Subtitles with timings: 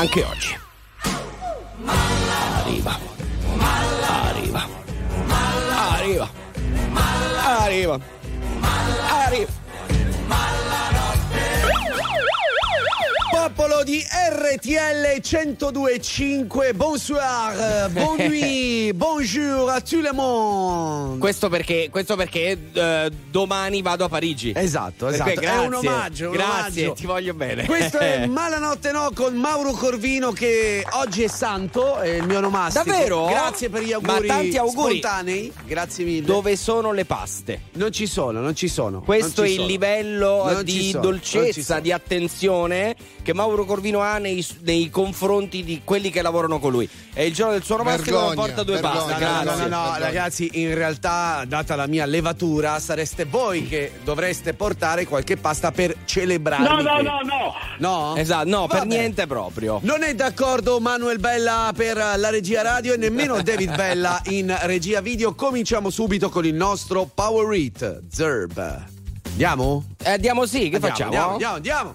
[0.00, 0.58] anche oggi.
[1.84, 2.98] Arriva.
[3.58, 4.66] Arriva.
[5.68, 6.30] Arriva.
[7.44, 8.00] Arriva.
[9.08, 9.59] Arriva.
[13.84, 21.18] Di RTL 1025, bonsoir, bon nuit, bonjour a tout le monde.
[21.18, 24.52] Questo perché, questo perché eh, domani vado a Parigi.
[24.54, 25.32] Esatto, esatto.
[25.32, 26.92] cui È un omaggio, un grazie, omaggio.
[27.00, 27.64] ti voglio bene.
[27.64, 32.84] Questo è Malanotte No con Mauro Corvino che oggi è santo, è il mio onomastico.
[32.84, 33.26] Davvero?
[33.26, 34.98] Grazie per gli Ma auguri, tanti auguri.
[34.98, 35.52] spontanei.
[35.64, 36.26] Grazie mille.
[36.26, 37.62] Dove sono le paste?
[37.72, 39.00] Non ci sono, non ci sono.
[39.00, 39.66] Questo è il sono.
[39.66, 46.10] livello Non di dolcezza, di attenzione che Mauro Corvino ha nei, nei confronti di quelli
[46.10, 46.88] che lavorano con lui.
[47.12, 49.14] È il giorno del suo onomastico non porta due vergogna.
[49.16, 49.24] paste.
[49.24, 54.54] No, no, no, no, ragazzi, in realtà, data la mia levatura, sareste voi che dovreste
[54.54, 56.66] portare qualche pasta per celebrarmi.
[56.66, 57.54] No, no, no, no.
[57.78, 58.16] No?
[58.16, 58.88] Esatto, no, per Vabbè.
[58.88, 59.78] niente proprio.
[59.82, 65.00] Non è d'accordo Manuel Bella per la regia radio e nemmeno David Bella in regia
[65.00, 65.36] video.
[65.36, 68.86] Cominciamo subito con il nostro Power It, Zerb.
[69.30, 69.84] Andiamo?
[70.02, 71.10] Eh, andiamo sì, che Andiamo, facciamo?
[71.10, 71.94] Andiamo, andiamo, andiamo.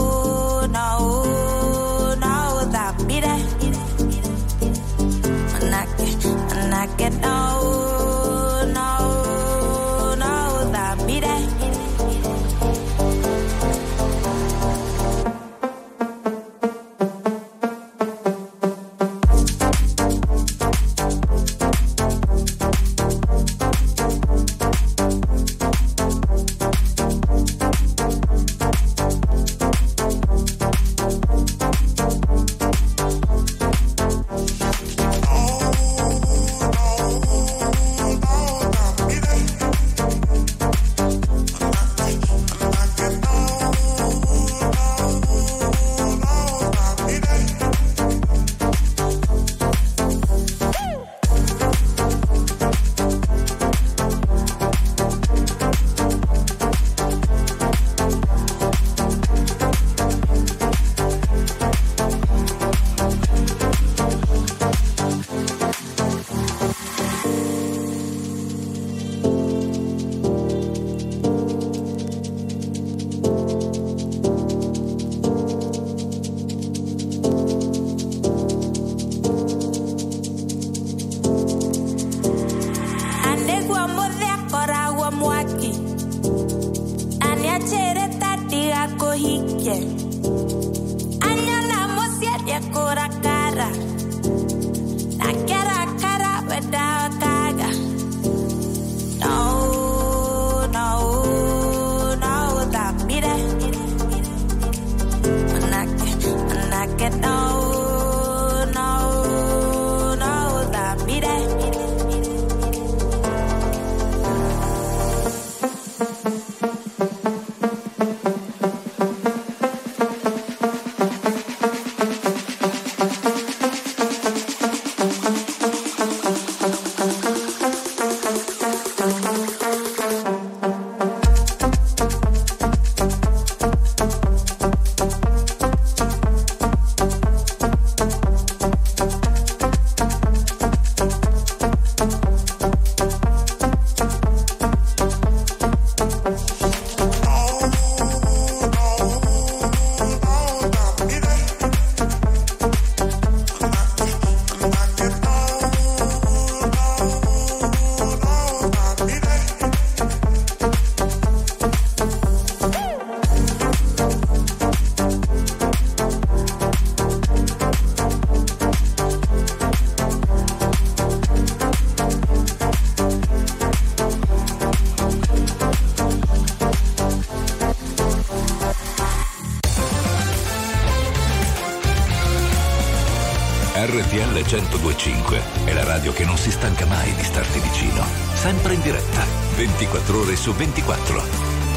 [184.51, 188.03] 1025 è la radio che non si stanca mai di starti vicino.
[188.33, 189.23] Sempre in diretta,
[189.55, 191.23] 24 ore su 24.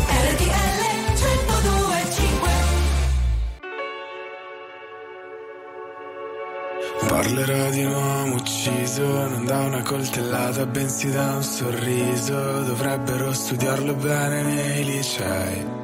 [0.09, 0.83] RTL
[1.15, 2.49] 1025
[7.07, 13.95] Parlerò di un uomo ucciso non da una coltellata bensì da un sorriso Dovrebbero studiarlo
[13.95, 15.84] bene nei licei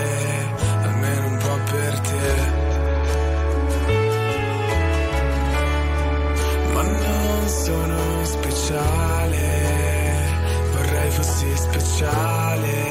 [8.71, 10.29] speciale,
[10.71, 12.90] vorrei fossi speciale,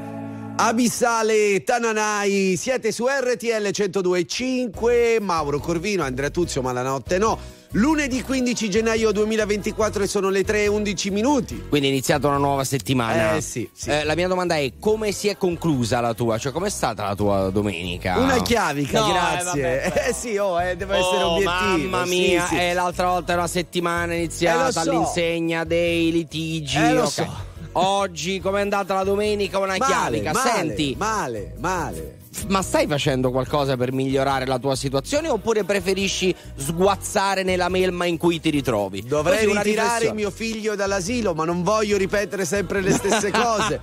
[0.63, 7.35] Abissale Tananai, siete su RTL 102.5, Mauro Corvino, Andrea Tuzio, ma la notte no.
[7.71, 11.65] Lunedì 15 gennaio 2024 e sono le 3.11 minuti.
[11.67, 13.37] Quindi è iniziata una nuova settimana.
[13.37, 13.89] Eh, sì, sì.
[13.89, 16.37] Eh, la mia domanda è come si è conclusa la tua?
[16.37, 18.19] Cioè com'è stata la tua domenica?
[18.19, 19.43] Una chiavica, No, eh, grazie.
[19.43, 20.05] vabbè, però.
[20.09, 21.89] Eh, sì, oh, eh, deve essere Oh, obiettivo.
[21.89, 22.55] Mamma sì, mia, sì.
[22.59, 24.79] eh, l'altra volta era una settimana Eh, iniziata so.
[24.81, 26.77] all'insegna dei litigi.
[26.77, 27.09] Eh, lo ok.
[27.09, 27.49] so.
[27.73, 29.57] Oggi, com'è andata la domenica?
[29.57, 30.31] Una Male, chiavica.
[30.33, 32.15] male, Senti, Male, male.
[32.47, 38.17] ma stai facendo qualcosa per migliorare la tua situazione oppure preferisci sguazzare nella melma in
[38.17, 39.03] cui ti ritrovi?
[39.05, 43.79] Dovrei Così ritirare mio figlio dall'asilo, ma non voglio ripetere sempre le stesse cose.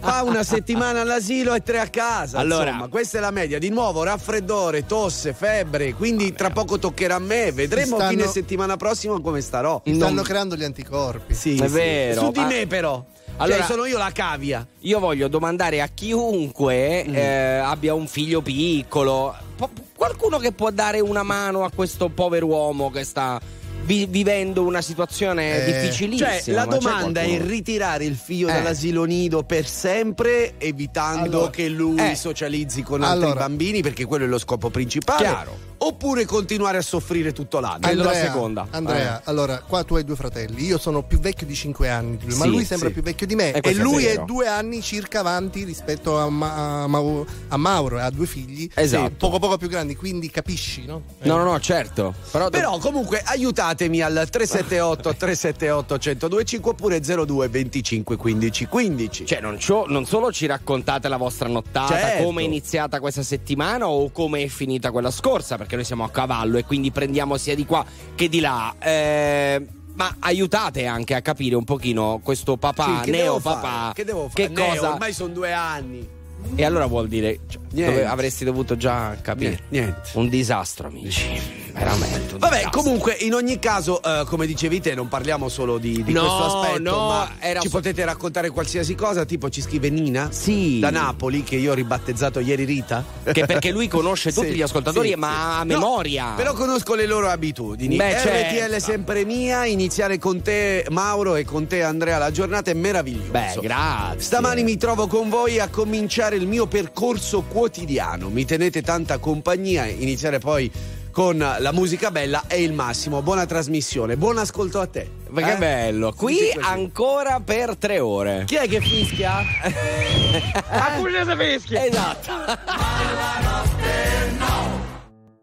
[0.00, 2.38] Fa una settimana all'asilo e tre a casa.
[2.38, 3.58] Allora- insomma, questa è la media.
[3.60, 5.94] Di nuovo raffreddore, tosse, febbre.
[5.94, 7.52] Quindi tra poco toccherà a me.
[7.52, 9.80] Vedremo stanno- fine settimana prossima come starò.
[9.84, 11.34] Stanno creando gli anticorpi.
[11.34, 11.72] Sì, È sì.
[11.72, 13.04] vero, Su di ma- me, però.
[13.38, 14.66] Allora- Cioè, sono io la cavia.
[14.80, 17.14] Io voglio domandare a chiunque Mm.
[17.14, 22.46] eh, abbia un figlio piccolo, po- qualcuno che può dare una mano a questo povero
[22.46, 23.40] uomo che sta
[23.84, 26.38] vi- vivendo una situazione Eh, difficilissima.
[26.40, 28.52] Cioè, la domanda è ritirare il figlio Eh.
[28.52, 32.14] dall'asilo nido per sempre, evitando Allora, che lui eh.
[32.14, 33.40] socializzi con altri Allora.
[33.40, 35.22] bambini, perché quello è lo scopo principale.
[35.24, 35.56] Chiaro.
[35.86, 37.78] Oppure continuare a soffrire tutto l'anno?
[37.80, 38.66] Prendo la Andrea, seconda.
[38.70, 40.64] Andrea, allora, qua tu hai due fratelli.
[40.64, 42.94] Io sono più vecchio di 5 anni di lui, ma Sì, lui sembra sì.
[42.94, 43.52] più vecchio di me.
[43.52, 44.24] E E è lui è vero.
[44.24, 48.68] due anni circa avanti rispetto a, Ma- a Mau- a Mauro, ha due figli.
[48.74, 49.04] Esatto.
[49.08, 51.02] Sì, poco poco più grandi, quindi capisci, no?
[51.22, 52.14] No, no, no, certo.
[52.30, 59.26] Però, Però comunque aiutatemi al 378 378 1025 oppure 02 25 15 15.
[59.26, 59.58] Cioè, non,
[59.88, 62.22] non solo ci raccontate la vostra nottata, Certo.
[62.24, 66.10] come è iniziata questa settimana o come è finita quella scorsa, perché noi siamo a
[66.10, 68.74] cavallo e quindi prendiamo sia di qua che di là.
[68.78, 73.60] Eh, ma aiutate anche a capire un pochino questo papà, Sì, che neo papà.
[73.60, 73.92] fare?
[73.94, 74.34] Che devo fare?
[74.34, 74.92] Che Neo, cosa?
[74.92, 76.08] ormai sono due anni.
[76.56, 77.40] E allora vuol dire,
[77.72, 79.50] cioè, avresti dovuto già capire.
[79.50, 80.10] Niente, niente.
[80.14, 81.61] Un disastro, amici.
[81.72, 82.36] Veramente.
[82.38, 86.20] Vabbè, comunque, in ogni caso, eh, come dicevi te, non parliamo solo di, di No,
[86.20, 90.78] questo aspetto, no, ma ci so- potete raccontare qualsiasi cosa, tipo ci scrive Nina Sì.
[90.80, 93.04] da Napoli, che io ho ribattezzato ieri Rita.
[93.32, 96.32] Che perché lui conosce tutti Sì, gli ascoltatori, sì, ma a No, memoria.
[96.36, 97.96] però conosco le loro abitudini.
[97.96, 98.22] Beh, RTL
[98.70, 98.78] certo.
[98.80, 103.30] sempre mia, iniziare con te Mauro e con te Andrea la giornata è meraviglioso.
[103.30, 104.20] Beh, grazie.
[104.20, 108.28] Stamani mi trovo con voi a cominciare il mio percorso quotidiano.
[108.28, 110.70] Mi tenete tanta compagnia, iniziare poi
[111.12, 113.22] con la musica bella è il massimo.
[113.22, 115.08] Buona trasmissione, buon ascolto a te.
[115.28, 115.56] Ma che Eh?
[115.56, 116.12] bello.
[116.16, 118.44] Qui ancora per tre ore.
[118.46, 119.38] Chi è che fischia?
[120.68, 121.84] A Pugliese fischia.
[121.86, 122.30] Esatto.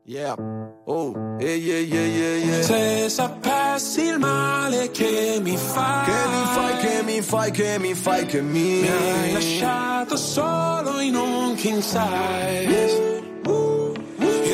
[0.06, 0.34] Yeah.
[0.88, 2.62] Oh, yeah, yeah, yeah, yeah, yeah.
[2.64, 7.94] Se sapessi il male che mi fai, Che mi fai, che mi fai, che mi
[7.94, 13.18] fai, che mi mi hai lasciato solo in un king size.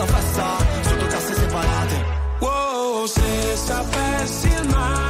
[0.00, 2.04] Stessa festa, sotto casse separate.
[2.38, 5.09] Wow, se sapessi il male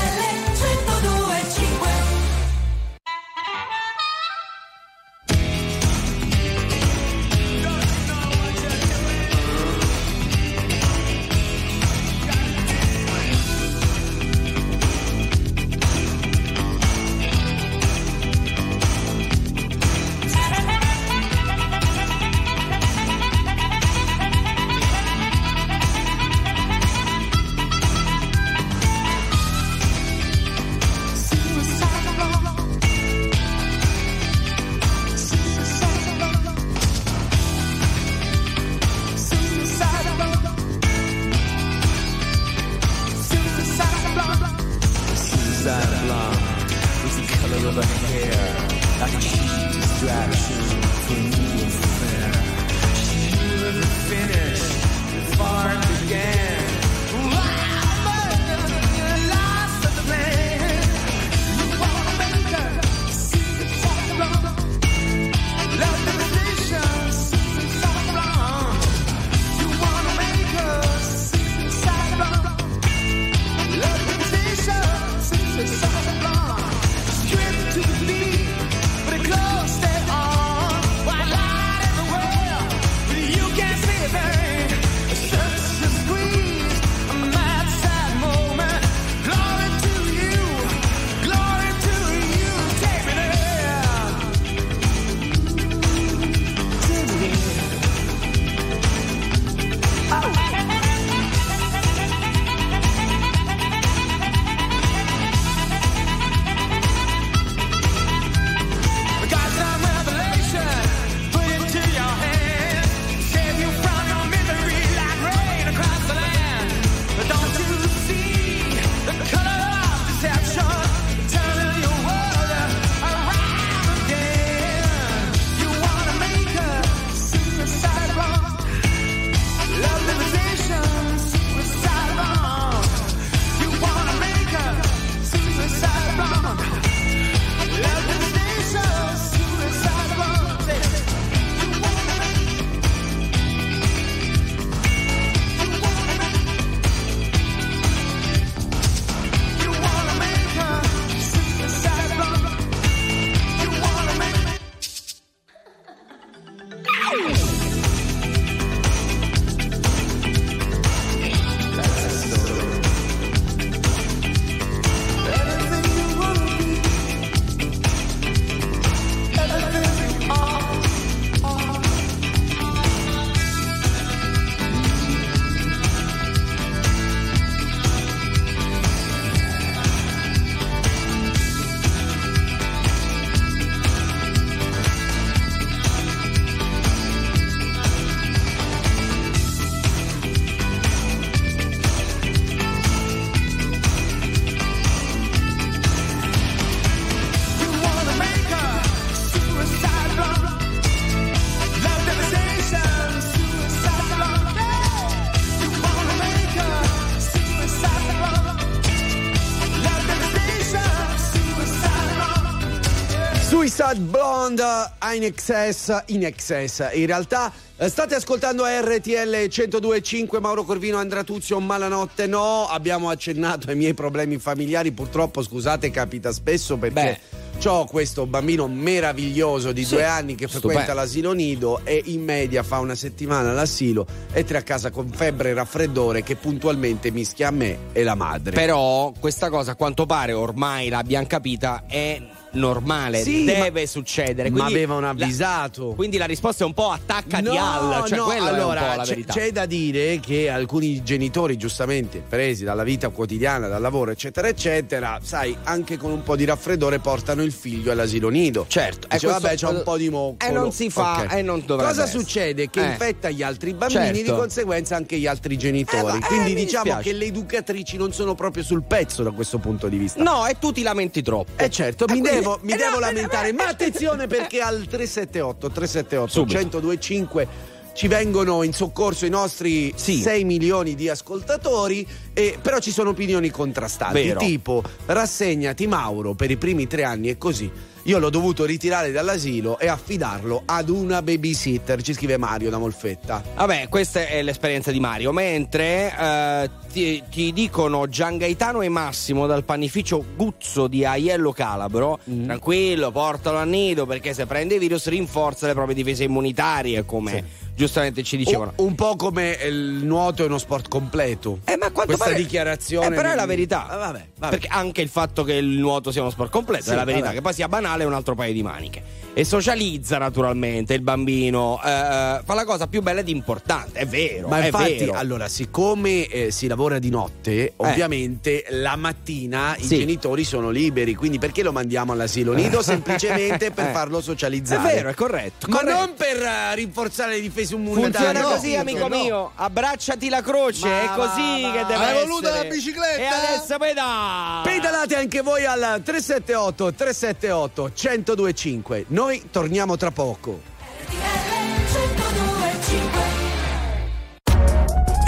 [214.43, 216.83] Ah, in excess, in excess.
[216.93, 222.25] In realtà eh, state ascoltando RTL 102.5 Mauro Corvino, Andrea Tuzio, Malanotte.
[222.25, 224.91] No, abbiamo accennato ai miei problemi familiari.
[224.93, 227.19] Purtroppo, scusate, capita spesso perché
[227.65, 230.93] ho questo bambino meraviglioso di Sì, due anni che frequenta stupendo.
[230.99, 235.51] l'asilo nido e in media fa una settimana all'asilo e tre a casa con febbre
[235.51, 238.55] e raffreddore che puntualmente mischia a me e la madre.
[238.55, 242.19] Però questa cosa a quanto pare ormai l'abbiamo capita è
[242.53, 244.49] normale, Sì, deve ma- succedere.
[244.49, 245.93] ma Quindi avevano la- avvisato.
[245.95, 248.95] quindi la risposta è un po' attaccati al, cioè no, quella è un allora, po'
[248.97, 249.33] la c'è, verità.
[249.33, 255.19] c'è da dire che alcuni genitori, giustamente presi dalla vita quotidiana, dal lavoro, eccetera, eccetera,
[255.23, 258.65] sai, anche con un po' di raffreddore portano il figlio all'asilo nido.
[258.67, 260.49] Certo, Dice, e questo- vabbè, c'è un po' di moccolo.
[260.49, 262.19] E non si fa, e non dovrebbe Cosa essere.
[262.19, 262.69] succede?
[262.69, 262.85] Che Eh.
[262.91, 264.21] infetta gli altri bambini, Certo.
[264.31, 265.99] di conseguenza anche gli altri genitori.
[265.99, 267.09] Eh, ma- eh, Quindi diciamo dispiace.
[267.09, 270.21] che le educatrici non sono proprio sul pezzo da questo punto di vista.
[270.21, 271.51] No, e tu ti lamenti troppo.
[271.61, 274.61] Eh certo, mi quindi- devo, mi eh, devo no, lamentare, eh, ma eh, attenzione perché
[274.61, 276.57] al 378 378 Subito.
[276.57, 277.47] 1025
[277.93, 280.21] ci vengono in soccorso i nostri Sì.
[280.21, 284.39] 6 milioni di ascoltatori, e, però ci sono opinioni contrastanti, Vero.
[284.39, 287.69] tipo rassegnati Mauro per i primi tre anni e così.
[288.03, 293.43] Io l'ho dovuto ritirare dall'asilo e affidarlo ad una babysitter, ci scrive Mario da Molfetta.
[293.55, 295.31] Vabbè, questa è l'esperienza di Mario.
[295.31, 302.19] Mentre eh, ti, ti dicono Gian Gaetano e Massimo dal panificio Guzzo di Aiello Calabro:
[302.29, 302.45] Mm.
[302.45, 307.43] tranquillo, portalo a nido perché se prende virus rinforza le proprie difese immunitarie, come
[307.85, 308.73] giustamente ci dicevano.
[308.77, 311.59] Un, un po' come il nuoto è uno sport completo.
[311.65, 313.07] Eh, ma quanto Questa pare- dichiarazione.
[313.07, 313.87] Eh, però è la verità.
[313.87, 314.49] Ah, vabbè, vabbè.
[314.57, 317.25] Perché anche il fatto che il nuoto sia uno sport completo Sì, è la verità,
[317.25, 317.35] vabbè.
[317.37, 319.19] che poi sia banale è un altro paio di maniche.
[319.33, 324.05] E socializza naturalmente il bambino, eh, eh, fa la cosa più bella ed importante, è
[324.05, 324.47] vero.
[324.49, 325.13] Ma è infatti, vero.
[325.13, 329.97] allora, siccome eh, si lavora di notte, ovviamente la mattina i Sì.
[329.99, 332.81] genitori sono liberi, quindi perché lo mandiamo all'asilo nido?
[332.83, 333.91] Semplicemente per Eh.
[333.91, 334.93] farlo È socializzare.
[334.95, 335.67] vero, è corretto.
[335.69, 335.97] Ma corretto.
[335.97, 338.11] non per eh, rinforzare le difese immunitarie.
[338.27, 339.15] Funziona No, così, amico no.
[339.15, 339.51] mio.
[339.55, 342.25] Abbracciati la croce, Ma è così va, che deve Hai essere.
[342.25, 343.21] voluto la bicicletta?
[343.21, 344.61] E adesso pedala.
[344.63, 349.05] Pedalate anche voi al 378 378 1025.
[349.09, 350.69] Noi torniamo tra poco.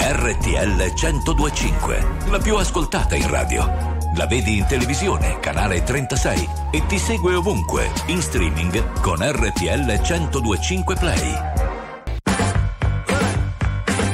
[0.00, 3.92] RTL 1025, la più ascoltata in radio.
[4.16, 10.94] La vedi in televisione, canale 36 e ti segue ovunque, in streaming con RTL 1025
[10.96, 11.53] Play.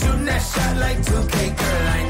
[0.00, 2.09] shooting that shot like 2K, girl, I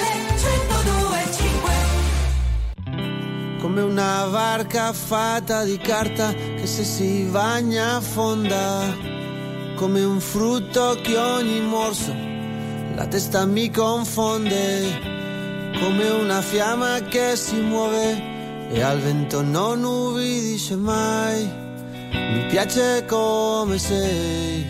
[3.61, 8.91] Come una barca fatta di carta che se si bagna affonda.
[9.75, 12.11] Come un frutto che ogni morso
[12.95, 14.99] la testa mi confonde.
[15.79, 21.47] Come una fiamma che si muove e al vento non ubbidisce mai.
[22.11, 24.65] Mi piace come sei.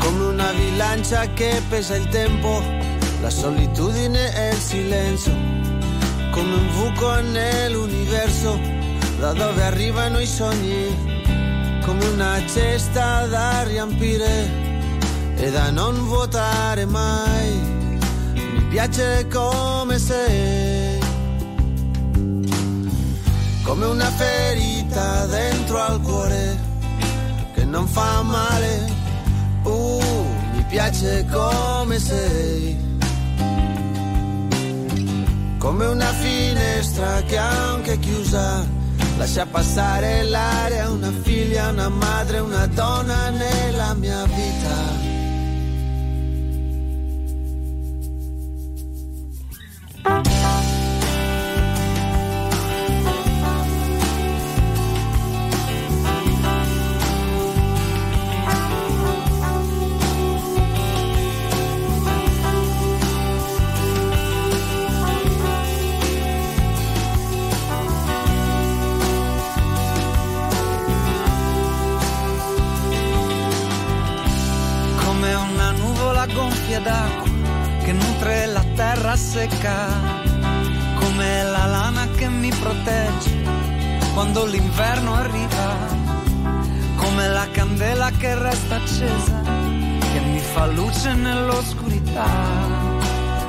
[0.00, 2.60] Come una bilancia che pesa il tempo,
[3.20, 5.65] la solitudine e il silenzio.
[6.36, 8.60] Come un buco nell'universo,
[9.18, 10.94] da dove arrivano i sogni.
[11.82, 17.52] Come una cesta da riempire e da non vuotare mai.
[18.34, 20.98] Mi piace come sei.
[23.62, 26.58] Come una ferita dentro al cuore
[27.54, 28.92] che non fa male.
[29.62, 32.95] Uh, mi piace come sei
[35.58, 38.64] come una finestra che anche chiusa
[39.16, 45.14] lascia passare l'aria, una figlia, una madre, una donna nella mia vita.
[50.06, 50.65] Thank
[76.28, 77.30] foglie d'acqua
[77.84, 79.86] che nutre la terra secca,
[80.94, 83.44] come la lana che mi protegge
[84.14, 85.76] quando l'inverno arriva,
[86.96, 89.40] come la candela che resta accesa,
[90.12, 92.28] che mi fa luce nell'oscurità.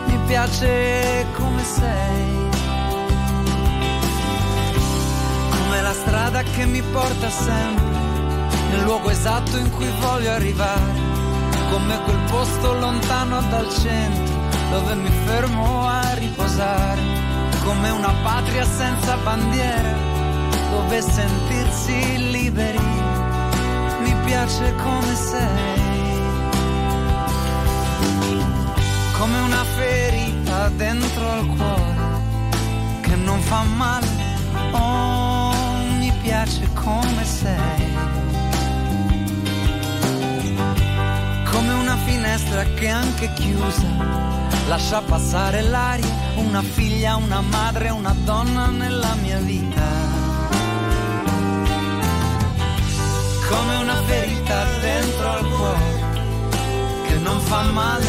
[0.05, 2.47] Mi piace come sei.
[5.67, 7.85] come la strada che mi porta sempre
[8.71, 10.93] nel luogo esatto in cui voglio arrivare,
[11.69, 14.35] come quel posto lontano dal centro
[14.69, 17.01] dove mi fermo a riposare,
[17.63, 19.93] come una patria senza bandiera
[20.71, 23.05] dove sentirsi liberi.
[23.99, 25.81] Mi piace come sei,
[29.17, 31.95] come una ferita dentro al cuore
[33.01, 34.07] che non fa male.
[34.71, 35.53] Oh,
[35.97, 37.86] mi piace come sei.
[42.37, 43.87] Finestra che anche chiusa
[44.67, 49.81] lascia passare l'aria, una figlia, una madre, una donna nella mia vita.
[53.49, 56.05] Come una ferita dentro al cuore
[57.07, 58.05] che non fa male.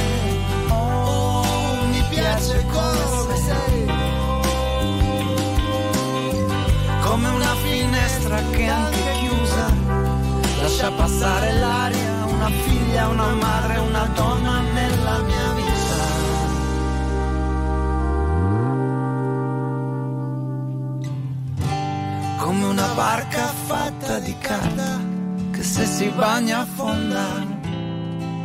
[0.68, 4.16] Oh, mi piace come sei.
[7.00, 9.66] come una finestra che anche chiusa
[10.60, 15.96] lascia passare l'aria, una figlia, una madre, una donna nella mia vita.
[22.38, 25.00] Come una barca fatta di carta
[25.50, 27.26] che se si bagna affonda,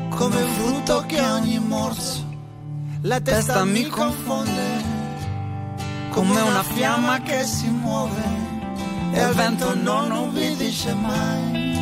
[0.10, 2.26] come un frutto che ogni morso
[3.02, 4.92] la testa mi confonde
[6.10, 8.24] come una fiamma che si muove
[9.12, 11.73] e il vento non ubbidisce mai.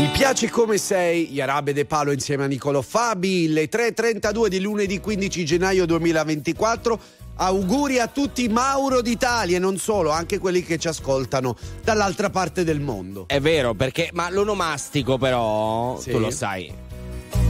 [0.00, 4.98] Mi piace come sei, Iarabe De Palo insieme a Nicolo Fabi, le 3.32 di lunedì
[4.98, 7.00] 15 gennaio 2024.
[7.36, 12.64] Auguri a tutti Mauro d'Italia e non solo, anche quelli che ci ascoltano dall'altra parte
[12.64, 13.24] del mondo.
[13.28, 16.10] È vero, perché ma l'onomastico però, Sì.
[16.12, 16.72] tu lo sai,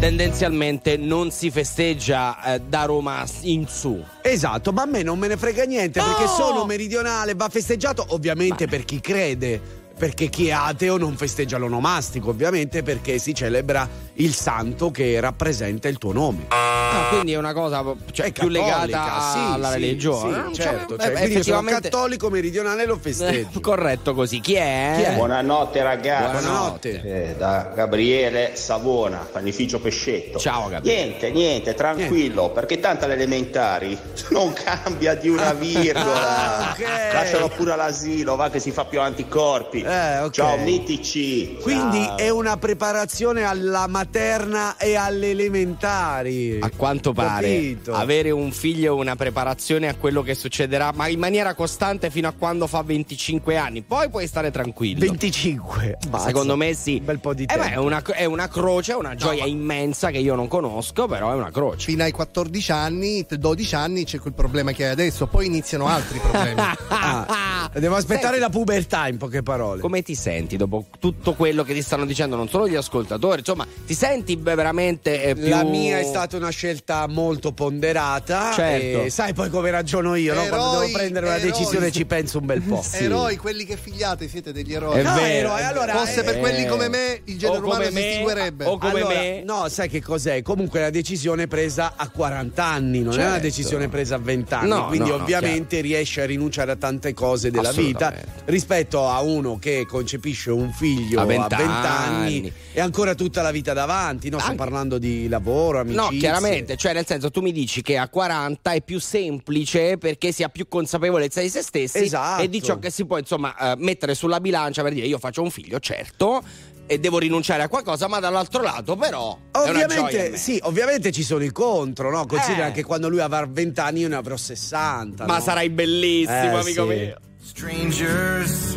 [0.01, 4.03] tendenzialmente non si festeggia eh, da Roma in su.
[4.23, 6.29] Esatto, ma a me non me ne frega niente perché No!
[6.31, 9.79] sono meridionale, va festeggiato ovviamente per chi crede.
[10.01, 15.89] Perché chi è ateo non festeggia l'onomastico, ovviamente perché si celebra il santo che rappresenta
[15.89, 16.47] il tuo nome.
[16.49, 20.33] Ah, quindi è una cosa cioè, È più legata sì, alla sì, religione.
[20.55, 23.49] sì, Ah, certo, beh, cioè, sono effettivamente cattolico meridionale lo festeggio.
[23.59, 24.41] Eh, corretto così.
[24.41, 24.95] Chi è?
[24.97, 25.15] Chi è?
[25.17, 26.45] Buonanotte ragazzi.
[26.47, 27.03] Buonanotte.
[27.03, 30.39] Eh, da Gabriele Savona, panificio Pescetto.
[30.39, 31.05] Ciao, Gabriele.
[31.05, 33.97] Niente, niente, tranquillo, perché tanto alle elementari
[34.31, 36.69] non cambia di una virgola.
[36.69, 37.13] Ah, ok.
[37.13, 39.89] Lascialo pure all'asilo, va che si fa più anticorpi.
[39.91, 40.31] Eh, ok.
[40.31, 41.57] Ciao mitici.
[41.61, 42.17] Quindi Ciao.
[42.17, 46.59] è una preparazione alla materna e alle elementari.
[46.61, 47.93] A quanto pare Capito?
[47.95, 52.29] avere un figlio è una preparazione a quello che succederà, ma in maniera costante fino
[52.29, 53.83] a quando fa 25 anni.
[53.83, 55.01] Poi puoi stare tranquillo.
[55.01, 55.99] 25.
[56.09, 56.27] Mazza.
[56.27, 56.99] Secondo me sì.
[57.01, 57.65] Un bel po' di Eh tempo.
[57.65, 61.33] beh, è, una, è una croce, è una gioia immensa che io non conosco, però
[61.33, 61.87] è una croce.
[61.87, 66.21] Fino ai 14 anni, 12 anni c'è quel problema che hai adesso, poi iniziano altri
[66.21, 66.59] problemi.
[67.01, 69.80] Ah, devo aspettare Senti, la pubertà in poche parole.
[69.81, 73.67] Come ti senti dopo tutto quello che ti stanno dicendo non solo gli ascoltatori, insomma,
[73.87, 75.49] ti senti veramente eh, più...
[75.49, 78.53] La mia è stata una scelta molto ponderata.
[78.53, 79.03] Certo.
[79.05, 80.45] E sai poi come ragiono io, no?
[80.47, 81.51] Quando Eroi, devo prendere una eroi.
[81.51, 82.85] decisione ci penso un bel po'.
[82.93, 84.99] Eroi, quelli che figliate, siete degli eroi.
[84.99, 85.49] È No, vero.
[85.49, 88.65] eroi, allora, Fosse per eh, quelli come me, il genere umano si me, estinguerebbe.
[88.67, 89.43] o come Allora, me.
[89.45, 90.43] No, sai che cos'è?
[90.43, 93.43] Comunque la decisione è presa a 40 anni, non è una Certo.
[93.47, 94.69] decisione presa a 20 anni.
[94.69, 98.13] No, quindi no, no, ovviamente riesce a rinunciare a tante cose della vita
[98.47, 103.43] rispetto a uno che concepisce un figlio A a 20 20 anni e ancora tutta
[103.43, 104.29] la vita davanti.
[104.29, 106.03] No, sto parlando di lavoro, amicizie.
[106.11, 110.33] No, chiaramente, cioè nel senso tu mi dici che a 40 è più semplice perché
[110.33, 112.43] si ha più consapevolezza di se stessi Esatto.
[112.43, 115.43] e di ciò che si può insomma eh, mettere sulla bilancia per dire io faccio
[115.43, 116.43] un figlio, certo,
[116.87, 121.13] e devo rinunciare a qualcosa, ma dall'altro lato però è una gioia Ovviamente, sì, ovviamente
[121.13, 122.27] ci sono i contro, no?
[122.27, 122.73] Considera Eh.
[122.73, 125.25] che quando lui avrà 20 anni io ne avrò 60.
[125.27, 125.41] Ma no?
[125.41, 126.97] sarai bellissimo, Eh, amico sì.
[126.97, 127.17] mio.
[127.43, 128.77] Strangers,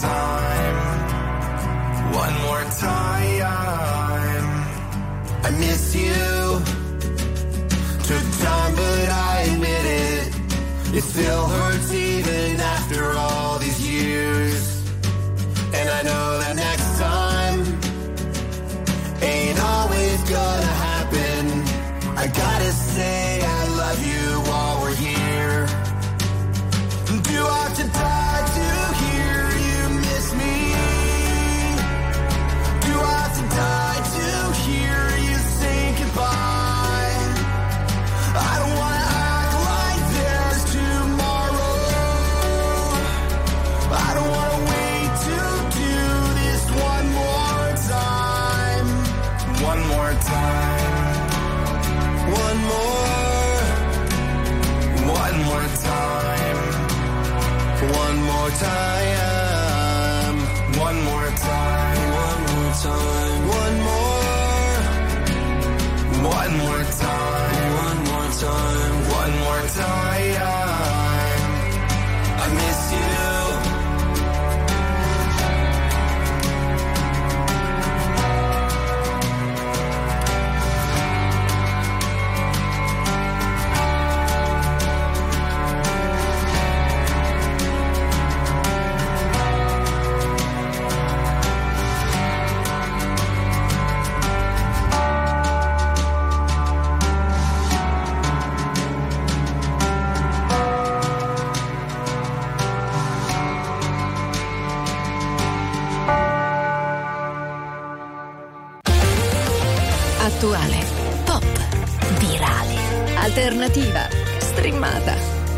[0.00, 0.76] Time.
[2.14, 3.34] One more time.
[5.46, 6.14] I miss you.
[8.08, 10.34] Took time, but I admit it.
[10.96, 11.63] It still hurts
[113.74, 114.08] alternativa,
[114.38, 115.14] streamata,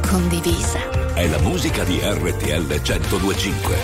[0.08, 1.12] condivisa.
[1.12, 3.76] È la musica di RTL 1025.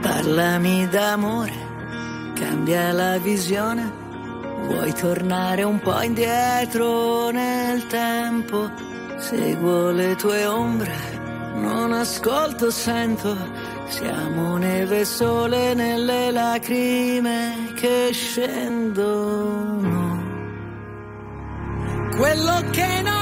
[0.00, 1.52] Parlami d'amore,
[2.34, 4.00] cambia la visione.
[4.66, 8.81] Vuoi tornare un po' indietro nel tempo?
[9.34, 10.92] Seguo le tue ombre,
[11.54, 13.34] non ascolto, sento.
[13.86, 19.90] Siamo neve e sole nelle lacrime che scendono.
[22.14, 23.21] Quello che non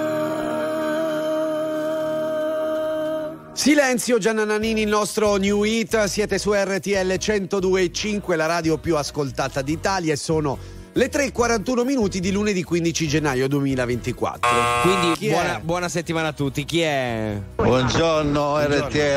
[3.61, 9.61] Silenzio Gianna Nannini, il nostro new hit, siete su RTL 102.5, la radio più ascoltata
[9.61, 10.57] d'Italia e sono
[10.93, 14.49] le 3.41 minuti di lunedì 15 gennaio 2024.
[14.81, 15.31] Quindi Chi è?
[15.31, 16.65] buona, buona settimana a tutti.
[16.65, 17.39] Chi è?
[17.55, 18.67] Buongiorno RTL,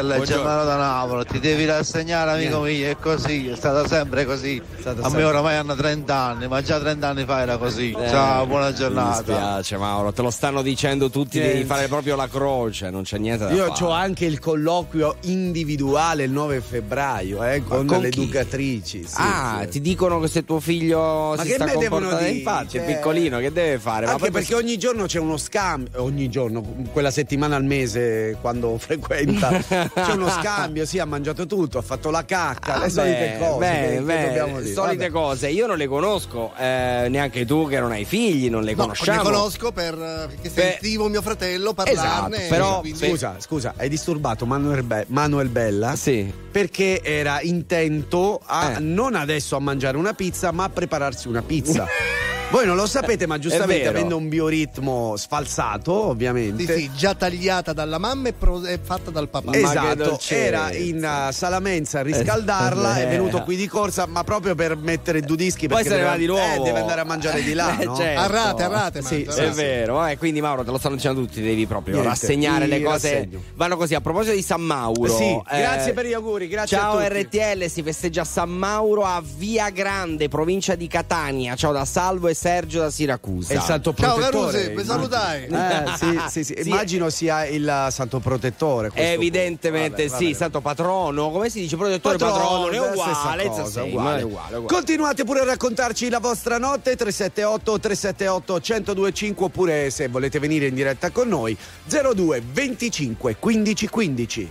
[0.07, 0.25] Buongiorno.
[0.25, 4.62] Germano da Napoli, ti devi rassegnare amico mio, è così, è stata sempre così.
[4.85, 5.25] A me sempre.
[5.25, 7.91] oramai hanno 30 anni, ma già 30 anni fa era così.
[7.91, 9.22] Eh, Ciao, buona Mi giornata.
[9.22, 11.57] dispiace Mauro, te lo stanno dicendo tutti, Niente.
[11.57, 13.85] devi fare proprio la croce, non c'è niente da Io fare.
[13.85, 19.03] ho anche il colloquio individuale il 9 febbraio eh, con, con le educatrici.
[19.05, 19.68] sì, ah, sì.
[19.70, 22.31] ti dicono che se tuo figlio Ma si che sta comportando dire?
[22.31, 24.07] infatti, è Cioè, piccolino, che deve fare?
[24.07, 26.62] Anche perché ogni giorno c'è uno scambio, ogni giorno,
[26.93, 32.11] quella settimana al mese quando frequenta, c'è uno scambio, sì, ha mangiato tutto, ha fatto
[32.11, 33.59] la cacca, le Ah, solite beh, cose.
[33.59, 34.73] beh, che- che beh, dobbiamo dire.
[34.75, 35.11] solite Vabbè.
[35.11, 38.83] cose, io non le conosco, eh, neanche tu che non hai figli, non le No,
[38.83, 39.19] conosciamo.
[39.23, 42.37] li conosco per, eh, perché Beh, sentivo mio fratello parlarne.
[42.37, 45.97] esatto, però- quindi- Scusa, scusa, hai disturbato Manuel, Be- Manuel Bella?
[45.97, 46.33] Sì.
[46.55, 48.79] Perché era intento a Eh.
[48.81, 51.86] non adesso a mangiare una pizza, ma a prepararsi una pizza pizza.
[52.51, 56.64] Voi non lo sapete, ma giustamente avendo un bioritmo sfalsato, ovviamente.
[56.64, 59.53] Sì, sì, già tagliata dalla mamma e, pro- e fatta dal papà.
[59.55, 63.07] Esatto, era in uh, Salamenza a riscaldarla, Eh.
[63.07, 66.09] è venuto qui di corsa, ma proprio per mettere due dischi Poi perché ne deve,
[66.11, 66.55] va di nuovo.
[66.55, 67.97] eh, deve andare a mangiare di là, Eh, no?
[67.97, 68.20] certo.
[68.20, 71.22] A rate, a rate, Sì, sì, è vero, eh, quindi Mauro te lo stanno dicendo
[71.22, 73.12] tutti, devi proprio Niente, rassegnare le cose.
[73.14, 73.42] rassegno.
[73.55, 75.12] Vanno così, a proposito di San Mauro.
[75.16, 77.20] Sì, eh, grazie per gli auguri, grazie Ciao a tutti.
[77.22, 81.57] RTL, si festeggia San Mauro a Via Grande, provincia di Catania.
[81.57, 83.53] Ciao da Salvo e Sergio da Siracusa.
[83.53, 84.53] È il santo Ciao protettore.
[84.53, 84.93] Carusi, mi immagino.
[84.93, 85.45] salutai.
[85.45, 86.55] Eh, sì, sì, sì.
[86.68, 88.91] Immagino sia il santo protettore.
[88.95, 90.37] Evidentemente Vabbè, sì, vabbè.
[90.37, 91.76] santo patrono, come si dice?
[91.76, 94.22] Protettore Patrono, patrono, è stessa uguale, cosa, uguale.
[94.22, 94.66] uguale, uguale.
[94.66, 100.74] Continuate pure a raccontarci la vostra notte 378 378 1025 oppure se volete venire in
[100.74, 101.57] diretta con noi
[101.87, 104.51] 02 25 15 15.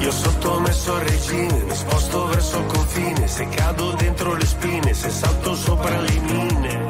[0.00, 5.10] Io sottomesso al regime, mi sposto verso il confine, se cado dentro le spine, se
[5.10, 6.86] salto sopra le mine.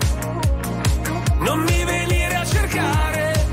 [1.39, 3.47] Non mi venire a cercare,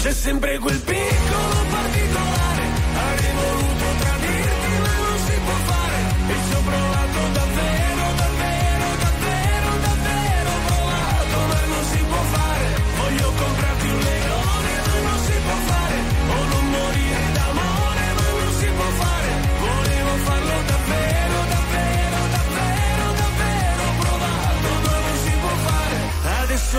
[0.00, 2.64] c'è sempre quel piccolo particolare.
[2.94, 4.51] Avrei voluto tradirti,
[19.00, 19.32] fare.
[19.58, 25.98] Volevo farlo davvero, davvero, davvero, davvero provato, ma non si può fare.
[26.42, 26.78] Adesso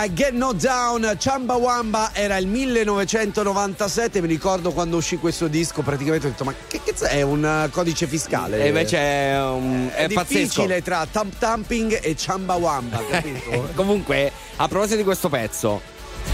[0.00, 5.82] A Get No Down Chamba Wamba era il 1997 mi ricordo quando uscì questo disco
[5.82, 9.90] praticamente ho detto ma che cazzo è un uh, codice fiscale E invece è, un-
[9.92, 13.70] è è difficile tra Thumb Thumping e Chamba Wamba capito?
[13.74, 15.80] Comunque, a proposito di questo pezzo,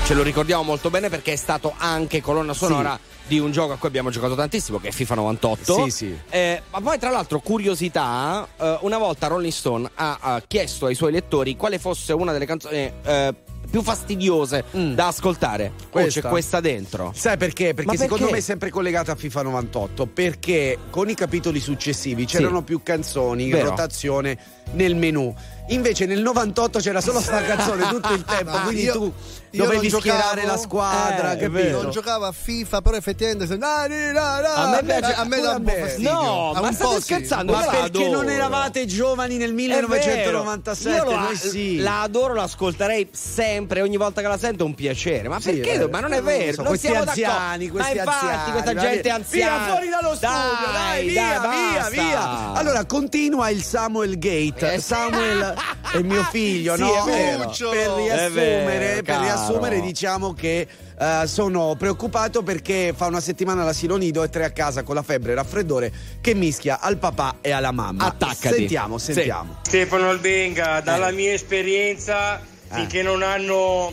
[0.04, 3.76] ce lo ricordiamo molto bene perché è stato anche colonna sonora di un gioco a
[3.78, 5.84] cui abbiamo giocato tantissimo, che è FIFA 98.
[5.84, 6.18] Sì, sì.
[6.28, 10.94] Eh, ma poi, tra l'altro, curiosità: eh, una volta Rolling Stone ha, ha chiesto ai
[10.94, 12.92] suoi lettori quale fosse una delle canzoni.
[13.02, 13.34] eh,
[13.74, 15.72] più fastidiose da ascoltare.
[15.76, 16.20] Oh, Questa?
[16.20, 17.10] c'è questa dentro.
[17.12, 17.74] Sai perché?
[17.74, 18.32] Perché Ma secondo perché?
[18.34, 23.46] me è sempre collegata a FIFA 98 perché con i capitoli successivi c'erano più canzoni
[23.46, 23.70] in Vero.
[23.70, 24.38] rotazione
[24.74, 25.34] nel menu.
[25.70, 29.12] Invece nel 98 c'era solo sta canzone tutto il tempo, quindi io- tu
[29.56, 31.82] dovevi non schierare giocavo- la squadra, Eh, capito?
[31.82, 35.24] Non giocavo a FIFA, però effettivamente se- no, no, no, no, A me piace- a
[35.24, 35.78] me dà un po' me.
[35.80, 36.10] fastidio.
[36.12, 37.00] No, A ma un state sì.
[37.02, 37.52] scherzando?
[37.52, 38.10] Ma perché adoro.
[38.10, 40.90] non eravate giovani nel È 1997?
[40.90, 41.10] vero.
[41.30, 41.78] Io sì.
[41.78, 45.28] la adoro, l'ascolterei sempre, ogni volta che la sento è un piacere.
[45.28, 45.72] Ma Sì, perché?
[45.82, 46.56] eh, ma non è vero.
[46.58, 47.72] non questi anziani, d'accordo.
[47.72, 49.14] questi anziani, questa gente via.
[49.14, 49.56] anziana.
[49.64, 52.52] Via fuori dallo studio, dai, via, via, via.
[52.54, 54.72] Allora, continua il Samuel Gate.
[54.74, 54.80] Eh.
[54.80, 55.54] Samuel
[55.92, 56.88] è mio figlio, no?
[57.04, 59.22] Per riassumere, per caro.
[59.46, 60.66] Riassumere diciamo che
[60.98, 65.02] eh, sono preoccupato perché fa una settimana all'asilo nido e tre a casa con la
[65.02, 68.04] febbre e raffreddore che mischia al papà e alla mamma.
[68.06, 68.54] Attaccati.
[68.56, 69.12] Sentiamo, Sì.
[69.12, 69.56] sentiamo.
[69.62, 72.40] Stefano Albenga, dalla mia esperienza,
[72.70, 73.92] finché non hanno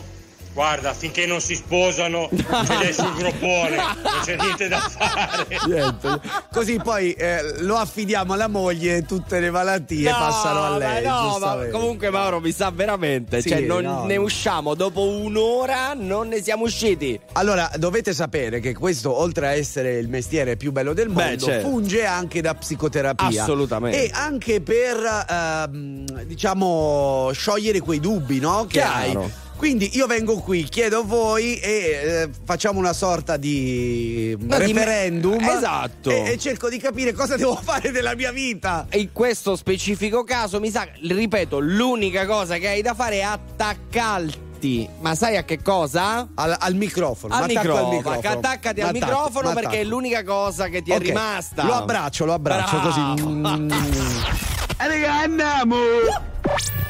[0.54, 2.44] Guarda, finché non si sposano, ce
[2.74, 5.46] l'hai sul groppone, non c'è niente da fare.
[5.66, 6.20] Niente.
[6.52, 10.76] Così poi eh, lo affidiamo alla moglie e tutte le malattie No, passano a ma
[10.76, 11.02] lei.
[11.04, 14.22] no, ma comunque Mauro mi sa veramente, Sì, cioè non no, ne no.
[14.22, 17.18] usciamo dopo un'ora, non ne siamo usciti.
[17.32, 21.44] Allora, dovete sapere che questo, oltre a essere il mestiere più bello del Beh, mondo,
[21.46, 21.66] certo.
[21.68, 23.42] funge anche da psicoterapia.
[23.42, 24.04] Assolutamente.
[24.04, 28.66] E anche per, ehm, diciamo, sciogliere quei dubbi, no?
[28.68, 29.20] Che Chiaro.
[29.22, 29.30] hai.
[29.62, 34.72] Quindi io vengo qui, chiedo a voi e eh, facciamo una sorta di No, di
[34.72, 35.38] me- referendum.
[35.40, 36.10] Esatto.
[36.10, 38.86] E, e cerco di capire cosa devo fare della mia vita.
[38.88, 43.22] E in questo specifico caso mi sa, ripeto, l'unica cosa che hai da fare è
[43.22, 44.88] attaccarti.
[44.98, 46.26] Ma sai a che cosa?
[46.34, 47.32] Al, al microfono.
[47.32, 47.96] Al m'attacco al microfono.
[47.98, 48.38] microfono.
[48.38, 49.60] Attaccati al M'attacco, microfono m'attacco.
[49.68, 51.62] perché è l'unica cosa che ti è Ok, rimasta.
[51.62, 52.88] Lo abbraccio, lo abbraccio Bravo.
[52.88, 53.28] così.
[53.28, 53.70] Mm.
[53.70, 55.76] E raga, andiamo!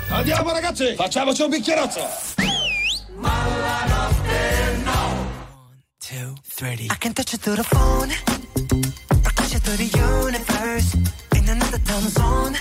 [0.09, 2.32] Andiamo ragazzi, facciamoci un bicchierozzo.
[6.15, 8.11] I can touch you through the phone,
[9.25, 10.95] or touch you through the universe,
[11.37, 12.53] in another time zone.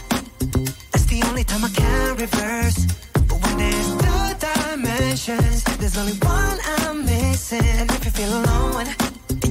[0.91, 2.85] That's the only time I can reverse.
[3.27, 7.65] But when there's two dimensions, there's only one I'm missing.
[7.65, 8.87] And if you feel alone,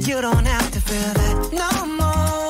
[0.09, 2.49] you don't have to feel that no more.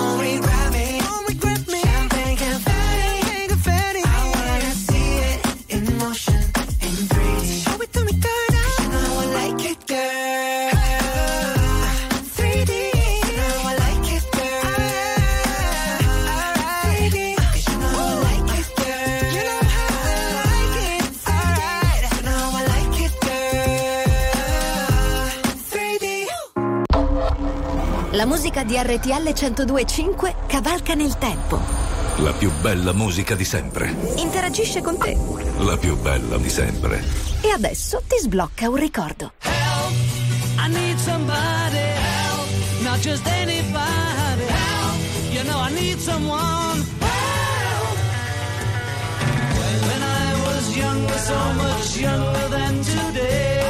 [28.21, 31.59] La musica di RTL 1025 cavalca nel tempo.
[32.17, 33.95] La più bella musica di sempre.
[34.17, 35.17] Interagisce con te.
[35.57, 37.03] La più bella di sempre.
[37.41, 39.31] E adesso ti sblocca un ricordo.
[39.43, 42.47] I need somebody help,
[42.83, 44.99] not just anybody help.
[45.31, 47.97] You know I need someone help.
[49.81, 53.63] When I was younger, so much younger than today,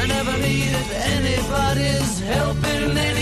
[0.00, 3.13] I never, needed anybody's help in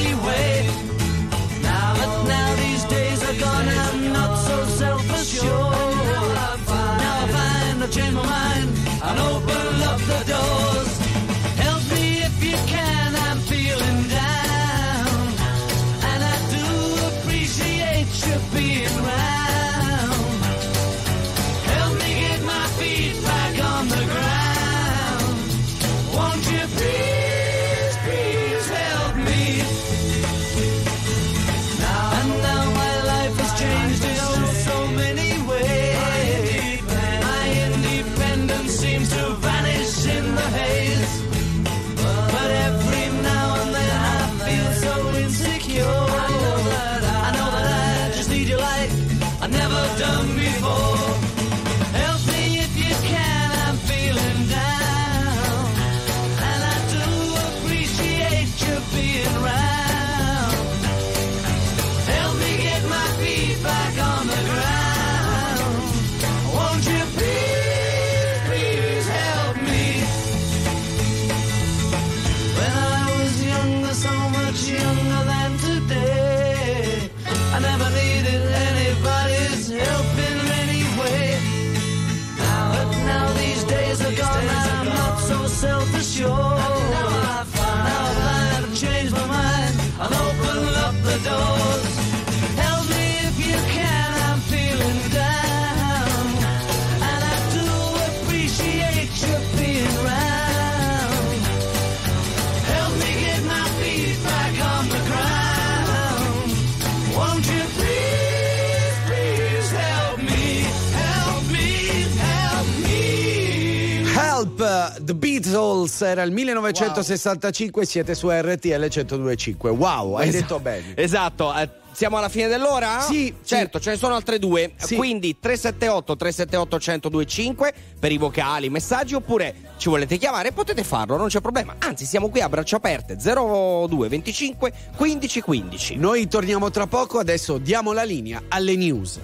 [115.53, 119.71] Beatles, era il 1965, siete su RTL 1025.
[119.71, 120.95] Wow, hai Esa- detto bene.
[120.97, 121.55] Esatto.
[121.55, 123.01] eh, siamo alla fine dell'ora?
[123.01, 124.73] Sì, certo, ce ne sono altre due.
[124.77, 124.97] Sì.
[124.97, 126.79] Quindi 378 378
[127.11, 131.75] 1025 per i vocali, messaggi oppure ci volete chiamare potete farlo, non c'è problema.
[131.79, 135.97] Anzi, siamo qui a braccia aperte 02 25 15 15.
[135.97, 139.19] Noi torniamo tra poco, adesso diamo la linea alle news.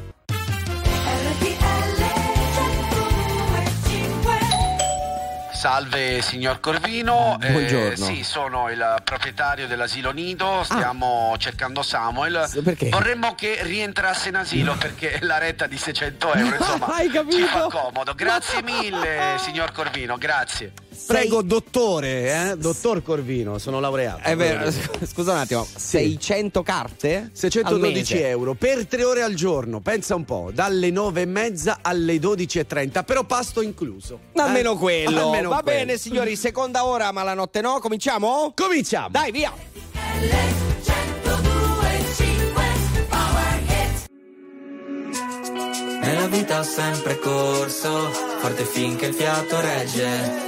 [5.68, 7.94] Salve signor Corvino, Eh, Buongiorno.
[8.02, 12.48] sì, sono il proprietario dell'asilo Nido, stiamo cercando Samuel.
[12.64, 12.88] perché?
[12.88, 17.36] Vorremmo che rientrasse in asilo perché la retta di 600 euro, insomma, Hai capito?
[17.36, 18.14] ci fa comodo.
[18.14, 20.72] Grazie mille signor Corvino, grazie.
[21.06, 22.56] Prego, dottore, eh?
[22.56, 24.22] dottor Corvino, sono laureato.
[24.22, 24.70] È vero,
[25.06, 27.30] scusa un attimo, 600 carte?
[27.32, 28.28] 612 Al mese?
[28.28, 33.04] euro per tre ore al giorno, pensa un po', dalle 9 e mezza alle 12.30,
[33.04, 34.18] però pasto incluso.
[34.34, 34.76] Almeno Eh?
[34.76, 35.24] quello.
[35.26, 35.78] Almeno Va quello.
[35.78, 37.78] bene, signori, seconda ora, ma la notte no.
[37.80, 38.52] Cominciamo?
[38.54, 39.08] Cominciamo.
[39.10, 39.52] Dai, via.
[46.00, 50.47] Nella vita ho sempre corso, forte finché il fiato regge.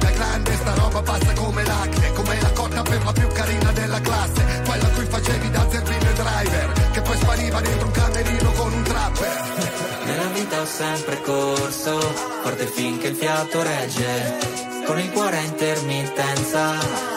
[0.00, 4.00] da grande sta roba passa come l'acne Come la cotta per la più carina della
[4.00, 8.82] classe Quella cui facevi da zerbino driver Che poi spariva dentro un camerino con un
[8.82, 12.00] trapper Nella vita ho sempre corso,
[12.42, 14.38] forte finché il fiato regge.
[14.84, 16.72] Con il cuore a intermittenza,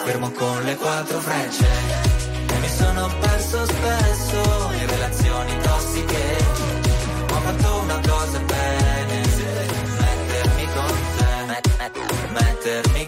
[0.05, 1.65] fermo con le quattro frecce.
[2.47, 5.57] E mi sono perso spesso in relazioni
[12.63, 13.07] met- mettermi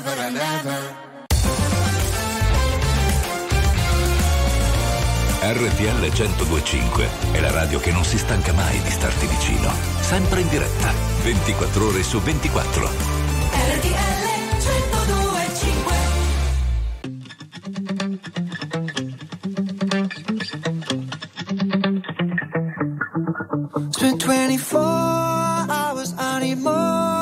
[0.00, 0.94] forever and ever
[5.38, 9.70] RTL 1025 è la radio che non si stanca mai di starti vicino.
[10.00, 10.92] Sempre in diretta,
[11.22, 12.90] 24 ore su 24.
[13.52, 14.24] RTL
[14.58, 15.94] 1025
[23.90, 24.78] Spent 24
[25.68, 27.15] hours, I need more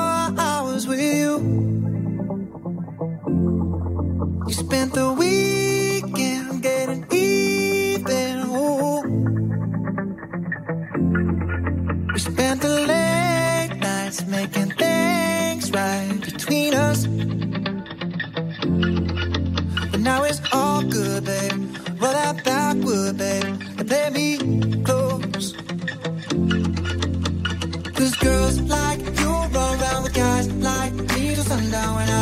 [4.74, 8.34] spent the weekend getting even.
[8.58, 9.02] Ooh.
[12.12, 17.06] We spent the late nights making things right between us.
[19.92, 21.52] But now it's all good, babe.
[22.00, 24.28] Roll that backwood, babe, and play me
[24.86, 25.52] close.
[27.96, 32.13] Cause girls like you run around with guys like me till sundown when I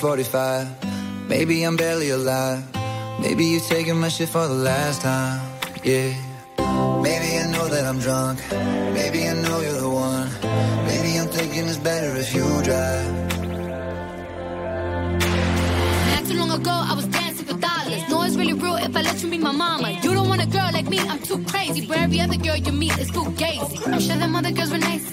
[0.00, 1.28] 45.
[1.28, 2.64] Maybe I'm barely alive.
[3.20, 5.38] Maybe you're taking my shit for the last time.
[5.84, 6.14] Yeah.
[7.02, 8.40] Maybe I know that I'm drunk.
[8.94, 10.28] Maybe I know you're the one.
[10.86, 13.12] Maybe I'm thinking it's better if you drive.
[16.12, 18.02] Not too long ago, I was dancing for dollars.
[18.08, 19.90] No, it's really real if I let you meet my mama.
[20.02, 21.84] You don't want a girl like me, I'm too crazy.
[21.84, 23.86] For every other girl you meet, is too gazy.
[23.86, 24.99] I'm sure them other girls were nice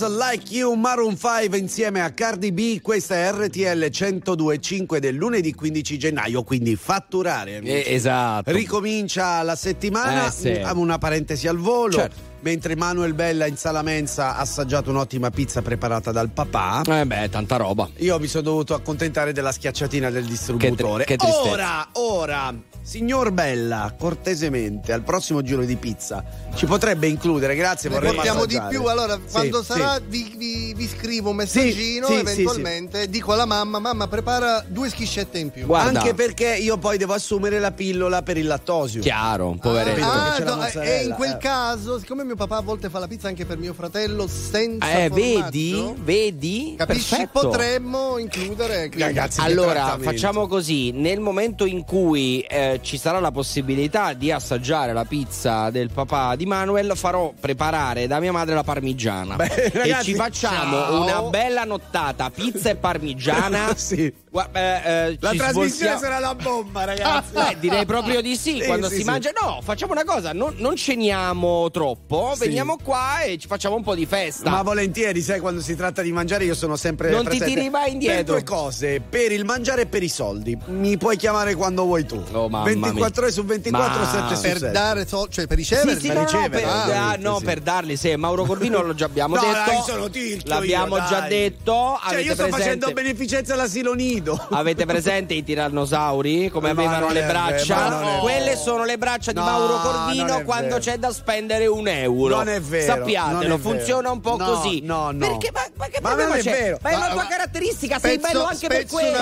[0.00, 5.52] Girls Like You Maroon 5 insieme a Cardi B, questa è RTL 102.5 del lunedì
[5.52, 7.56] 15 gennaio, quindi fatturare.
[7.56, 7.72] amici.
[7.74, 8.50] Eh, esatto.
[8.50, 10.58] Ricomincia la settimana, Eh, sì.
[10.58, 11.92] Mm, una parentesi al volo.
[11.98, 12.28] Certo.
[12.42, 16.80] Mentre Manuel Bella in sala mensa ha assaggiato un'ottima pizza preparata dal papà.
[16.86, 17.86] Eh beh, tanta roba.
[17.98, 21.04] Io mi sono dovuto accontentaare della schiacciatina del distributore.
[21.04, 21.50] Che tri- che tristezza.
[21.52, 26.24] ora, ora, signor Bella, cortesemente, al prossimo giro di pizza
[26.54, 29.72] ci potrebbe includere, grazie, Ne vorrei portiamo di più, allora Sì, quando sì.
[29.72, 34.64] sarà vi, vi- vi scrivo un messaggino, Sì, sì, eventualmente dico alla mamma, mamma prepara
[34.66, 35.70] due schiscette in più.
[35.72, 39.00] Anche perché io poi devo assumere la pillola per il lattosio.
[39.00, 40.04] Chiaro, poveretto.
[40.04, 41.38] Ah, la no, mozzarella, e in quel eh.
[41.38, 45.08] caso, siccome mio papà a volte fa la pizza anche per mio fratello senza Eh,
[45.08, 45.94] formaggio, vedi?
[46.02, 46.74] Vedi?
[46.76, 47.08] Capisci?
[47.16, 47.40] Perfetto.
[47.48, 54.12] potremmo includere quindi- allora, facciamo così: nel momento in cui eh, ci sarà la possibilità
[54.12, 59.36] di assaggiare la pizza del papà di Manuel, farò preparare da mia madre la parmigiana.
[59.36, 61.02] e ragazzi, ci facciamo ciao.
[61.02, 63.74] una bella nottata, pizza e parmigiana.
[63.76, 64.12] sì.
[64.30, 67.32] Gua- eh, eh, La trasmissione svoltiamo- sarà la bomba, ragazzi.
[67.32, 68.58] Beh, direi proprio di sì.
[68.60, 69.06] Sì, Quando sì, si sì.
[69.06, 73.82] mangia, no, facciamo una cosa: non, non ceniamo troppo, veniamo qua e ci facciamo un
[73.82, 74.50] po' di festa.
[74.50, 77.10] Ma volentieri, sai, quando si tratta di mangiare, io sono sempre.
[77.10, 77.54] Non ti presente.
[77.54, 78.34] tiri mai indietro.
[78.34, 80.56] Per due cose: per il mangiare e per i soldi.
[80.66, 82.22] Mi puoi chiamare quando vuoi tu.
[82.32, 84.70] Oh, mamma 24 ore su 24, Ma- 7 su per 7.
[84.72, 87.44] dare soldi, cioè per ricevere Sì, sì, per no, no, ricevere, per, ah, no, sì.
[87.44, 90.08] per darli, sì, Mauro Corvino lo già abbiamo No, detto.
[90.10, 91.28] tirchio L'abbiamo io, già dai.
[91.28, 91.98] detto.
[92.08, 94.38] Cioè, io sto presente, facendo beneficenza all'asilo nido.
[94.50, 96.48] Avete presente i tirannosauri?
[96.50, 98.18] Come Ma avevano le braccia?
[98.20, 102.36] Quelle sono le braccia di No, Mauro Corvino quando c'è da spendere un euro.
[102.36, 102.94] Non è vero.
[102.94, 104.80] Sappiatelo, funziona un po' No, così.
[104.82, 105.18] No, no.
[105.18, 105.50] Perché?
[105.52, 106.50] Ma, ma che Ma problema c'è?
[106.50, 106.78] vero.
[106.82, 109.16] Ma è una Ma- tua caratteristica, sei bello anche per quello.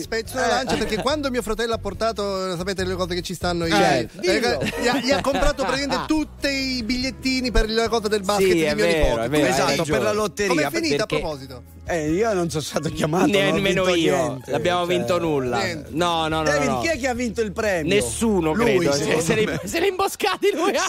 [0.00, 0.48] spezzo una Eh.
[0.48, 4.08] lancia perché quando mio fratello ha portato, sapete le cose che ci stanno Eh, eh,
[4.20, 8.54] gli, ha, gli ha comprato praticamente tutti i bigliettini per la cosa del basket Sì,
[8.54, 9.28] di mio vero, nipote.
[9.28, 10.48] vero, Esatto, per la lotteria.
[10.54, 11.62] Come è finita perché- a proposito?
[11.88, 13.26] Eh, io non sono stato chiamato.
[13.26, 14.16] non ho Nemmeno vinto io.
[14.26, 14.96] niente, L'abbiamo cioè.
[14.96, 15.58] vinto nulla.
[15.62, 15.88] Niente.
[15.92, 16.42] No, no, no.
[16.42, 16.80] David, no.
[16.80, 17.94] chi è che ha vinto il premio?
[17.94, 18.92] Nessuno, Lui, credo.
[18.92, 20.72] Se, ne, se ne imboscati lui.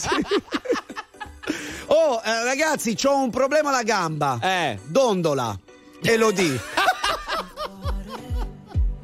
[1.90, 4.40] Oh, eh, ragazzi, ho un problema alla gamba.
[4.42, 4.78] Eh.
[4.84, 5.58] Dondola.
[6.02, 6.60] Elodie.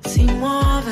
[0.06, 0.92] si muove,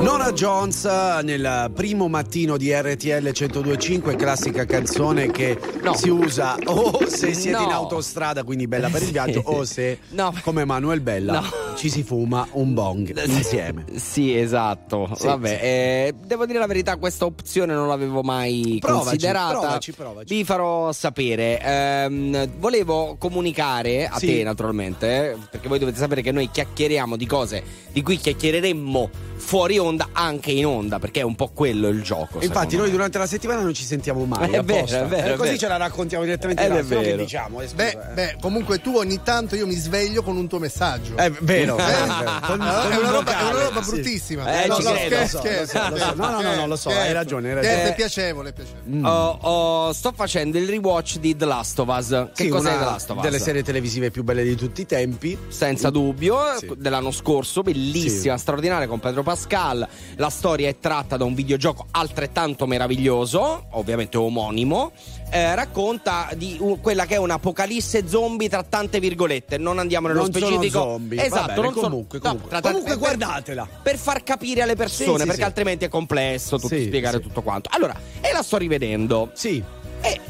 [0.00, 0.84] Nora Jones
[1.22, 5.58] nel primo mattino di RTL 1025, classica canzone che
[5.94, 7.64] si usa o se siete No.
[7.64, 10.32] in autostrada, quindi bella per il viaggio, o se No.
[10.42, 11.65] come Manuel Bella No.
[11.76, 13.84] Ci si fuma un bong insieme.
[13.96, 15.10] Sì, esatto.
[15.14, 15.54] Sì, Vabbè, sì.
[15.62, 19.58] eh, devo dire la verità, questa opzione non l'avevo mai Provaci, considerata.
[19.58, 20.34] provaci, provaci.
[20.34, 21.60] Vi farò sapere.
[21.62, 24.26] Ehm, volevo comunicare a Sì.
[24.26, 27.62] te, naturalmente, eh, perché voi dovete sapere che noi chiacchieriamo di cose
[27.92, 32.40] di cui chiacchiereremmo fuori onda, anche in onda, perché è un po' quello il gioco.
[32.42, 32.92] Infatti, noi me.
[32.92, 34.50] durante la settimana non ci sentiamo mai.
[34.50, 35.58] È vero, è vero, Eh, è così vero.
[35.58, 37.22] ce la raccontiamo direttamente Ed là, è se no che vero.
[37.22, 37.60] diciamo?
[37.60, 38.14] Eh, scusa, Beh, eh.
[38.14, 41.16] beh, comunque tu ogni tanto io mi sveglio con un tuo messaggio.
[41.16, 41.75] È vero, Eh?
[41.76, 42.40] Vero.
[42.46, 43.90] Con- Allora, con è, una roba, è vocale, una roba sì.
[43.90, 44.62] bruttissima.
[44.62, 46.40] Eh, no, ci no.
[46.40, 47.90] No, no, lo so, hai ragione, hai Scherzo, ragione.
[47.90, 49.08] è piacevole, è piacevole.
[49.08, 52.08] Oh, oh, sto facendo il rewatch di The Last of Us.
[52.34, 53.22] Che Sì, cos'è The Last of Us?
[53.22, 55.36] delle serie televisive più belle di tutti i tempi.
[55.48, 56.72] Senza dubbio, Sì.
[56.76, 59.86] dell'anno scorso, bellissima, straordinaria con Pedro Pascal.
[60.16, 64.92] La storia è tratta da un videogioco altrettanto meraviglioso, ovviamente omonimo.
[65.28, 69.58] Eh, racconta di u- quella che è un'apocalisse zombie tra tante virgolette.
[69.58, 70.78] Non andiamo nello Non sono specifico.
[70.78, 71.16] zombie.
[71.18, 72.48] Va Esatto, bene, non sono- comunque, no, comunque.
[72.50, 73.68] tra Comunque guardatela.
[73.82, 75.42] Per far capire alle persone, Sì, perché sì.
[75.42, 77.68] altrimenti è complesso tutto Sì, spiegare tutto quanto.
[77.72, 79.30] Allora, e la sto rivedendo.
[79.34, 79.62] Sì.
[80.00, 80.20] E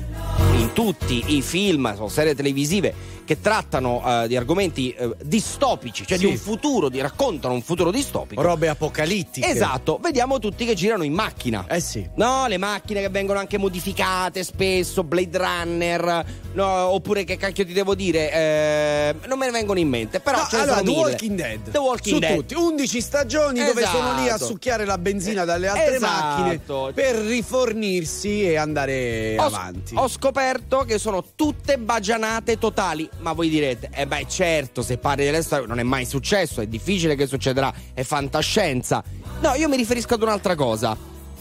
[0.59, 2.95] in tutti i film o serie televisive
[3.27, 6.25] che trattano eh, di argomenti eh, distopici, cioè Sì.
[6.27, 8.41] di un futuro, di raccontano un futuro distopico.
[8.41, 9.47] Robe apocalittiche.
[9.49, 11.67] Esatto, vediamo tutti che girano in macchina.
[11.69, 12.09] Eh sì.
[12.15, 17.73] No, le macchine che vengono anche modificate spesso, Blade Runner, no, oppure che cacchio ti
[17.73, 20.91] devo dire, eh, non me ne vengono in mente, però No, allora, The.
[20.91, 21.71] Walking Dead.
[21.71, 22.35] The Walking Su Dead.
[22.37, 24.47] tutti, 11 stagioni dove sono lì a Esatto.
[24.47, 26.37] succhiare la benzina dalle altre Esatto.
[26.43, 29.95] macchine per rifornirsi e andare Ho, avanti.
[29.97, 33.09] ho scoperto che sono tutte bagianate totali.
[33.19, 36.67] Ma voi direte, eh beh, certo, se parli delle storie non è mai successo, è
[36.67, 39.03] difficile che succederà, è fantascienza.
[39.41, 40.97] No, io mi riferisco ad un'altra cosa.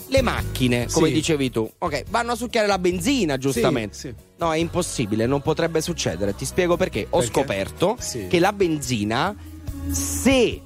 [0.08, 1.14] Le macchine, come Sì.
[1.14, 3.96] dicevi tu, ok, vanno a succhiare la benzina, giustamente.
[3.96, 4.14] Sì, sì.
[4.38, 6.36] No, è impossibile, non potrebbe succedere.
[6.36, 7.08] Ti spiego perché.
[7.10, 7.34] Ho Perché?
[7.34, 7.98] scoperto
[8.30, 9.36] che la benzina,
[9.92, 10.62] se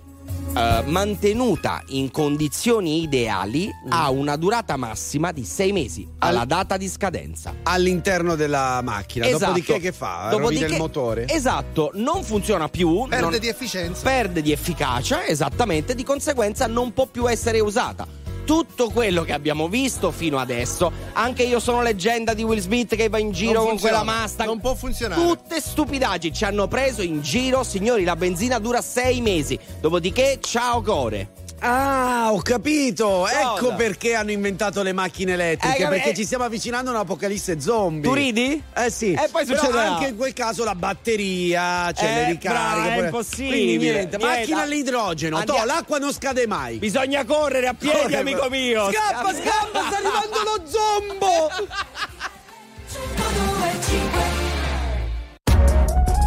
[0.56, 3.92] eh, mantenuta in condizioni ideali, Mm.
[3.92, 7.54] ha una durata massima di sei mesi alla data di scadenza.
[7.64, 9.26] All'interno della macchina.
[9.28, 9.46] Esatto.
[9.46, 10.30] Dopodiché che fa?
[10.32, 11.28] Rovina il motore?
[11.28, 13.06] Esatto, non funziona più.
[13.08, 14.02] Perde non- di efficienza.
[14.04, 18.08] perde di efficacia, esattamente, di conseguenza non può più essere usata.
[18.50, 23.08] Tutto quello che abbiamo visto fino adesso, anche io sono leggenda di Will Smith che
[23.08, 24.50] va in giro con quella Mustang.
[24.50, 25.22] Non può funzionare.
[25.22, 28.04] Tutte stupidaggini ci hanno preso in giro, signori.
[28.04, 29.60] La benzina dura sei mesi.
[29.80, 31.39] Dopodiché, ciao core.
[31.62, 33.28] Ah, ho capito.
[33.28, 33.76] Ecco Cosa?
[33.76, 35.84] perché hanno inventato le macchine elettriche.
[35.84, 36.14] Eh, perché eh.
[36.16, 38.10] ci stiamo avvicinando a un'apocalisse zombie.
[38.10, 38.64] Tu ridi?
[38.76, 39.12] Eh sì.
[39.14, 39.94] E poi Però succederà.
[39.96, 42.48] anche in quel caso la batteria, cioè Eh, le ricariche.
[42.50, 43.50] bravo, è impossibile.
[43.50, 44.18] Quindi niente, Niente.
[44.26, 45.38] macchina all'idrogeno.
[45.38, 46.78] Andiamo- Toh, l'acqua non scade mai.
[46.78, 48.90] Bisogna correre a piedi, Corre, amico mio.
[48.92, 51.50] Scappa, scappa, sta arrivando lo zombo.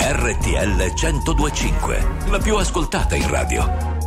[0.05, 3.92] RTL 1025, la più ascoltata in radio.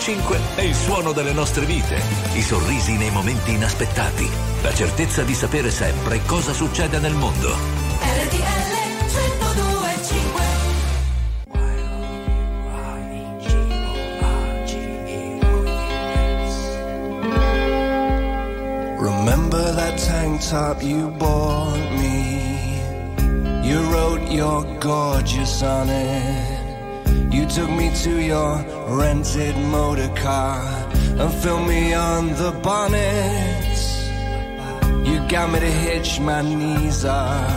[0.00, 2.00] 102.5 è il suono delle nostre vite,
[2.32, 4.26] i sorrisi nei momenti inaspettati,
[4.62, 7.54] la certezza di sapere sempre cosa succede nel mondo.
[18.98, 22.80] Remember that tank top you bought me?
[23.62, 26.59] You wrote your gorgeous on it.
[27.50, 28.62] took me to your
[28.96, 30.62] rented motor car
[31.18, 33.76] and filmed me on the bonnet.
[35.04, 37.50] You got me to hitch my knees up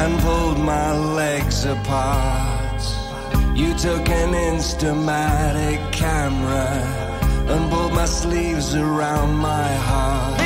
[0.00, 2.82] and pulled my legs apart.
[3.54, 6.68] You took an instamatic camera
[7.52, 10.45] and pulled my sleeves around my heart.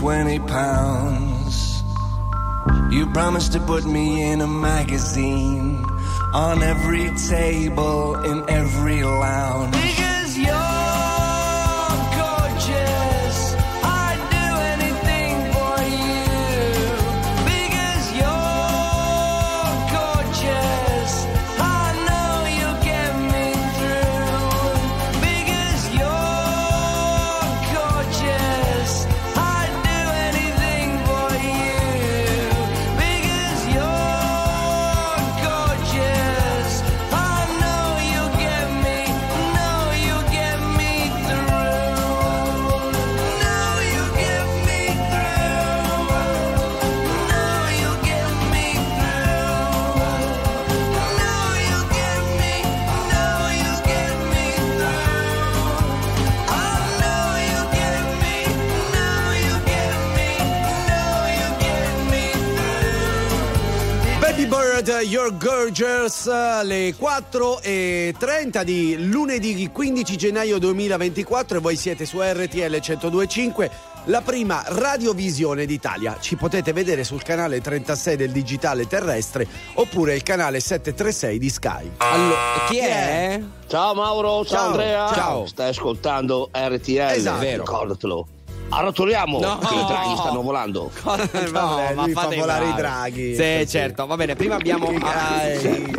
[0.00, 1.82] 20 pounds.
[2.90, 5.84] You promised to put me in a magazine,
[6.32, 9.39] on every table, in every line.
[65.00, 66.26] Your Gorgeous,
[66.62, 73.70] le 4 e 30 di lunedì 15 gennaio 2024 e voi siete su RTL 1025,
[74.04, 76.16] la prima radiovisione d'Italia.
[76.20, 81.90] Ci potete vedere sul canale 36 del digitale terrestre oppure il canale 736 di Sky.
[81.98, 82.36] Allora,
[82.68, 83.40] chi è?
[83.68, 85.12] Ciao Mauro, ciao, Ciao, Andrea.
[85.14, 85.46] ciao.
[85.46, 87.38] Stai ascoltando RTL, Esatto.
[87.40, 87.62] Vero.
[87.64, 88.26] ricordatelo.
[88.72, 89.58] Arrotoliamo No.
[89.62, 90.90] i draghi stanno volando.
[91.02, 93.34] Vabbè, lui fa volare i draghi.
[93.34, 94.06] Sì, certo.
[94.06, 94.86] Va bene, prima abbiamo.
[95.02, 95.92] ah, Dai.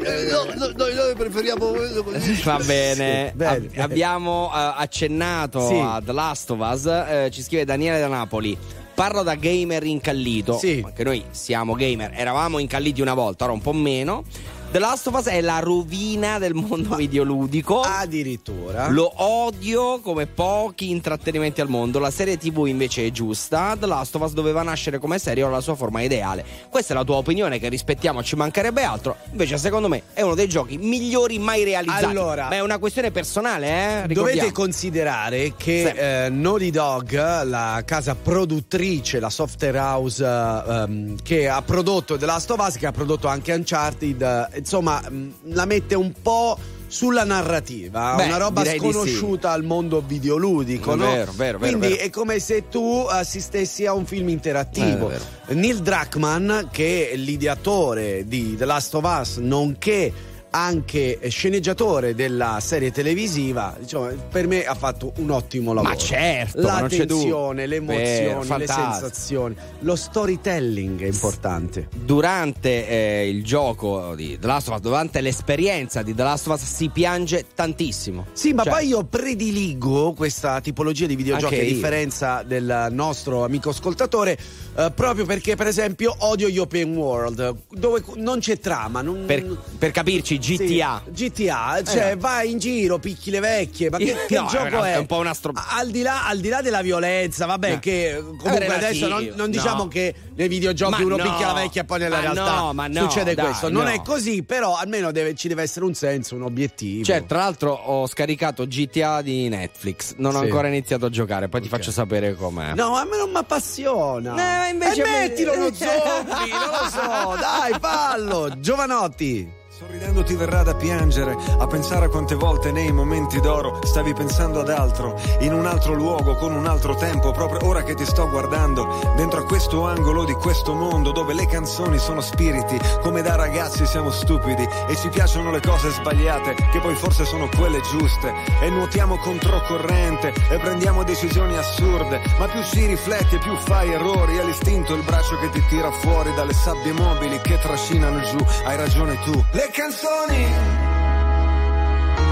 [0.76, 2.34] noi, noi preferiamo quello così.
[2.44, 3.56] Va bene, Sì, bene.
[3.56, 5.80] Ab- abbiamo eh, accennato Sì.
[5.80, 8.58] a The Last of Us, eh, ci scrive Daniele da Napoli.
[8.94, 10.58] Parlo da gamer incallito.
[10.58, 10.82] Sì.
[10.86, 14.24] Anche noi siamo gamer, eravamo incalliti una volta, ora un po' meno.
[14.72, 17.82] The Last of Us è la rovina del mondo videoludico.
[17.82, 18.88] Addirittura.
[18.88, 22.00] Lo odio come pochi intrattenimenti al mondo.
[22.00, 23.76] La serie TV invece è giusta.
[23.78, 26.46] The Last of Us doveva nascere come serie o la sua forma ideale.
[26.70, 29.18] Questa è la tua opinione, che rispettiamo, ci mancherebbe altro.
[29.32, 32.06] Invece, secondo me, è uno dei giochi migliori mai realizzati.
[32.06, 33.92] Allora- Ma è una questione personale, eh?
[34.04, 34.52] Dovete Ricordiamo.
[34.54, 36.00] considerare che Sì.
[36.00, 42.26] eh, Naughty Dog, la casa produttrice, la software house eh, ehm, che ha prodotto The
[42.26, 46.58] Last of Us, che ha prodotto anche Uncharted, eh, insomma, mh, la mette un po'
[46.88, 51.06] sulla narrativa, Beh, una roba sconosciuta al mondo videoludico, no?
[51.06, 55.10] Vero, vero, vero, Quindi è come se tu assistessi a un film interattivo.
[55.10, 60.12] Eh, Neil Druckmann, che è l'ideatore di The Last of Us, nonché
[60.52, 65.94] anche sceneggiatore della serie televisiva, diciamo, per me ha fatto un ottimo lavoro.
[65.94, 71.08] Ma certo, la ma non c'è tensione, le emozioni, Vero, le sensazioni, lo storytelling è
[71.08, 71.88] importante.
[71.96, 76.60] Durante eh, il gioco di The Last of Us, durante l'esperienza di The Last of
[76.60, 78.28] Us, si piange tantissimo.
[78.34, 83.70] Sì, ma Cioè, poi io prediligo questa tipologia di videogiochi a differenza del nostro amico
[83.70, 84.38] ascoltatore,
[84.76, 89.02] eh, proprio perché, per esempio, odio gli open world, dove non c'è trama.
[89.02, 89.24] Non...
[89.26, 91.04] Per, per capirci, GTA.
[91.14, 92.16] Sì, GTA, cioè Eh.
[92.18, 94.98] vai in giro, picchi le vecchie, ma che, che No, gioco è è?
[94.98, 97.80] un po' una stro- Al di là, al di là della violenza, vabbè, Eh.
[97.80, 99.48] che comunque relativo, adesso non, non no.
[99.48, 102.56] diciamo che nei videogiochi Ma uno no, picchia la vecchia e poi nella ma realtà
[102.56, 103.70] no, ma no, succede dai, questo.
[103.70, 103.90] Non no.
[103.92, 107.04] è così, però almeno deve- ci deve essere un senso, un obiettivo.
[107.04, 110.16] Cioè, tra l'altro ho scaricato GTA di Netflix.
[110.18, 110.46] Non ho Sì.
[110.46, 112.74] ancora iniziato a giocare, poi ti faccio sapere com'è.
[112.74, 114.66] No, a me non mi appassiona.
[114.68, 117.36] Eh, invece e me- mettilo uno zombie, non lo so.
[117.40, 118.54] Dai, fallo.
[118.60, 119.60] Giovanotti.
[119.82, 124.60] Sorridendo ti verrà da piangere, a pensare a quante volte nei momenti d'oro stavi pensando
[124.60, 128.30] ad altro, in un altro luogo, con un altro tempo, proprio ora che ti sto
[128.30, 133.34] guardando, dentro a questo angolo di questo mondo dove le canzoni sono spiriti, come da
[133.34, 138.32] ragazzi siamo stupidi e ci piacciono le cose sbagliate, che poi forse sono quelle giuste,
[138.62, 144.38] e nuotiamo controcorrente e prendiamo decisioni assurde, ma più ci rifletti e più fai errori,
[144.38, 148.78] è l'istinto il braccio che ti tira fuori dalle sabbie mobili che trascinano giù, hai
[148.78, 149.44] ragione tu.
[149.54, 150.46] Le canzoni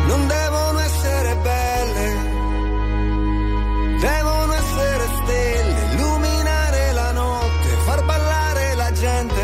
[0.07, 2.07] non devono essere belle,
[3.99, 9.41] devono essere stelle, illuminare la notte, far ballare la gente.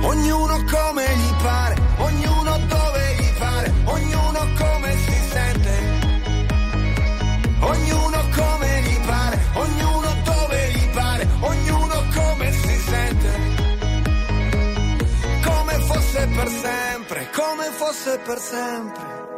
[0.00, 1.67] Ognuno come gli pare,
[17.88, 19.37] fosse per sempre.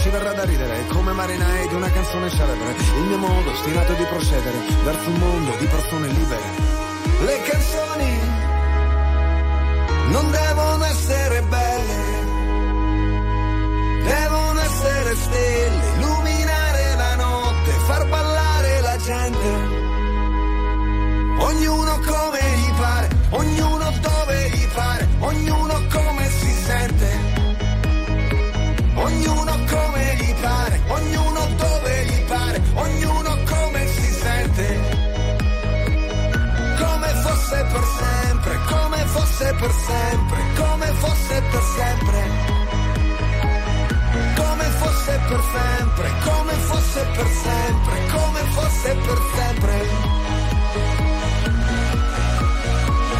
[0.01, 2.73] ci verrà da ridere come marinai di una canzone celebre.
[2.97, 6.41] Il mio modo ostinato di procedere verso un mondo di persone libere.
[7.19, 8.19] Le canzoni
[10.09, 10.50] non devono
[39.61, 42.19] per sempre, come fosse per sempre.
[44.35, 49.87] Come fosse per sempre, come fosse per sempre, come fosse per sempre.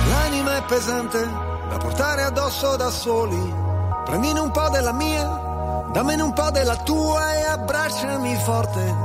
[0.10, 1.20] L'anima è pesante
[1.70, 3.56] da portare addosso da soli.
[4.06, 8.96] Prendine un po' della mia, dammene un po' della tua e abbracciami forte,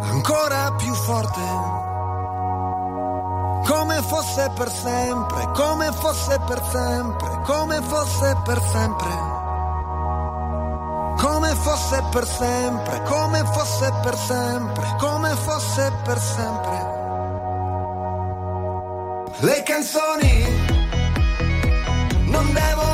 [0.00, 1.83] ancora più forte
[3.64, 9.32] come fosse per sempre, come fosse per sempre, come fosse per sempre.
[11.16, 16.92] Come fosse per sempre, come fosse per sempre, come fosse per sempre.
[19.38, 20.44] Le canzoni
[22.26, 22.93] non devono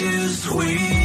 [0.00, 0.99] too sweet.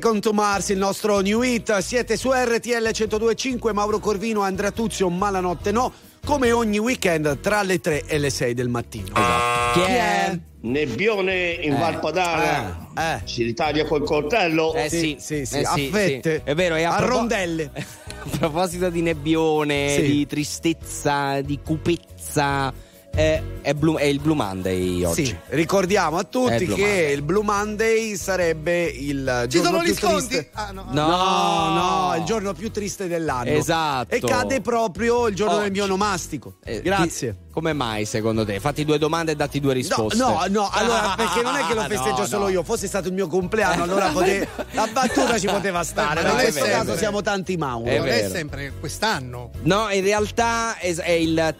[0.00, 1.76] Second Mars, il nostro new hit.
[1.78, 5.92] Siete su RTL 1025, Mauro Corvino, Andrea Tuzio, Malanotte No,
[6.24, 9.08] come ogni weekend tra le 3 e le 6 del mattino.
[9.08, 9.80] Esatto.
[9.80, 10.38] Chi è?
[10.60, 12.90] Nebbione in eh, Val Padana.
[12.96, 13.02] Eh.
[13.02, 13.20] Eh.
[13.24, 14.72] si ritaglia col coltello.
[14.72, 16.42] Eh sì, sì, sì, eh sì a fette.
[16.44, 16.50] Sì.
[16.50, 17.70] È vero, a, a propos- rondelle.
[17.74, 22.72] a proposito di nebbione, di tristezza, di cupezza
[23.18, 25.26] eh, è, Blue- è il Blue Monday oggi.
[25.26, 27.12] Sì, ricordiamo a È tutti che Monday.
[27.14, 30.26] il Blue Monday sarebbe il Ci giorno sono più gli sconti?
[30.28, 30.50] triste.
[30.52, 30.84] Ah, no.
[30.90, 31.06] No.
[31.08, 31.74] no,
[32.10, 33.50] no, il giorno più triste dell'anno.
[33.50, 34.14] Esatto.
[34.14, 35.70] E cade proprio il giorno del Oggi.
[35.72, 36.54] mio onomastico.
[36.62, 37.30] Eh, Grazie.
[37.32, 38.60] chi- come mai secondo te?
[38.60, 40.16] Fatti due domande e datti due No, risposte.
[40.16, 42.50] no, no, allora perché non è che lo festeggio No, solo no.
[42.50, 46.22] io, fosse stato il mio compleanno, allora pote- la battuta ci poteva stare.
[46.22, 46.78] Ma in è questo vero.
[46.78, 47.88] caso siamo tanti Mauro.
[47.90, 49.50] È non è sempre quest'anno.
[49.62, 51.54] No, in realtà è, è il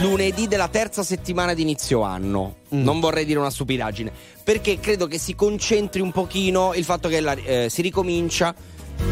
[0.00, 2.56] lunedì della terza settimana di inizio anno.
[2.74, 2.82] Mm.
[2.82, 4.10] Non vorrei dire una stupidaggine.
[4.42, 8.54] Perché credo che si concentri un pochino il fatto che la- eh, si ricomincia.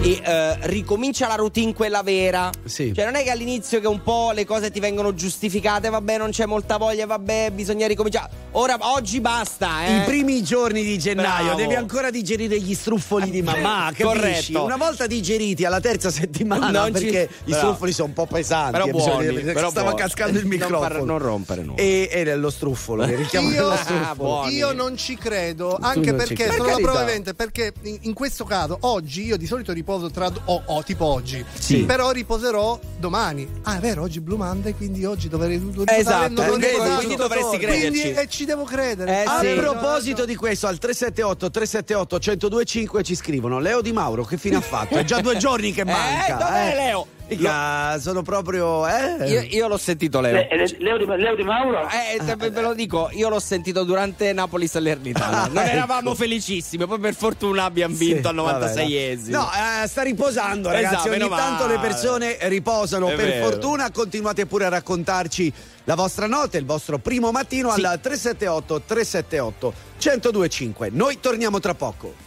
[0.00, 2.50] E eh, ricomincia la routine quella vera.
[2.64, 2.92] Sì.
[2.94, 6.30] Cioè, non è che all'inizio che un po' le cose ti vengono giustificate, vabbè, non
[6.30, 8.30] c'è molta voglia, vabbè, bisogna ricominciare.
[8.52, 9.96] Ora, oggi basta, eh.
[9.96, 11.58] I primi giorni di gennaio Bravo.
[11.60, 14.02] devi ancora digerire gli struffoli di mamma, capisci?
[14.04, 14.64] Corretto.
[14.64, 17.58] Una volta digeriti alla terza settimana Non ci- perché i Bravo.
[17.66, 20.00] struffoli sono un po' pesanti, Però eh, bisogna buoni, dire, però stava buoni.
[20.02, 20.80] cascando il Non microfono.
[20.80, 21.80] par- non rompere nulla.
[21.80, 24.14] E, e lo struffolo, che richiamo Io, dello Ah, struffolo.
[24.14, 24.54] buoni.
[24.54, 26.50] io non ci credo, anche non ci perché credi.
[26.52, 26.90] sono Per la carità.
[26.90, 30.82] prova vivente, perché in, in questo caso oggi io di solito riposo tra o o,
[30.82, 31.84] tipo oggi, Sì.
[31.84, 33.48] però riposerò domani.
[33.62, 36.94] Ah, è vero, oggi è Blue Monday, quindi oggi dovrei riposare Esatto, non perché riposato.
[36.96, 38.10] quindi dovresti Quindi, crederci.
[38.10, 39.22] e ci devo credere.
[39.22, 39.54] Eh, A sì.
[39.54, 44.60] proposito di questo, al 378 378 1025 ci scrivono Leo Di Mauro, che fine ha
[44.60, 44.94] fatto?
[44.96, 46.34] È già due giorni che manca.
[46.36, 47.06] dov'è Leo?
[47.28, 48.86] Mica, sono proprio.
[48.88, 49.28] Eh?
[49.28, 50.32] Io, io l'ho sentito, Leo.
[50.32, 51.86] Le- le- Leo, di, Leo Di Mauro?
[51.88, 55.46] Eh, te- ve lo dico, io l'ho sentito durante Napoli Salernitana.
[55.46, 56.18] Non Ah, eravamo ecco.
[56.18, 59.30] felicissimi, poi per fortuna abbiamo vinto al Sì, vabbè, 96esimo.
[59.30, 59.48] No,
[59.82, 60.94] eh, sta riposando, ragazzi.
[60.94, 61.86] Esatto, Ogni tanto le male.
[61.88, 63.08] persone riposano.
[63.08, 63.46] È per vero.
[63.48, 65.52] fortuna, continuate pure a raccontarci
[65.84, 67.82] la vostra notte, il vostro primo mattino Sì.
[67.84, 69.72] al 378 378
[70.02, 70.88] 1025.
[70.92, 72.26] Noi torniamo tra poco.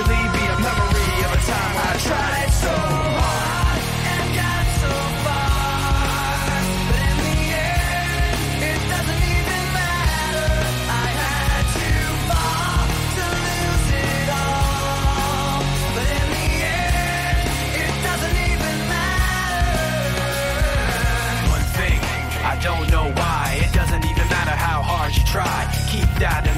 [0.00, 2.74] eventually be a memory of a time I tried so
[3.18, 3.82] hard
[4.14, 4.92] and got so
[5.26, 6.38] far.
[6.88, 10.50] But in the end, it doesn't even matter.
[10.86, 11.90] I had to
[12.28, 15.66] fall to lose it all.
[15.94, 17.42] But in the end,
[17.82, 19.82] it doesn't even matter.
[21.50, 21.98] One thing,
[22.44, 23.58] I don't know why.
[23.66, 25.66] It doesn't even matter how hard you try.
[25.90, 26.57] Keep that in.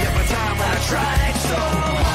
[0.87, 2.10] tried so hard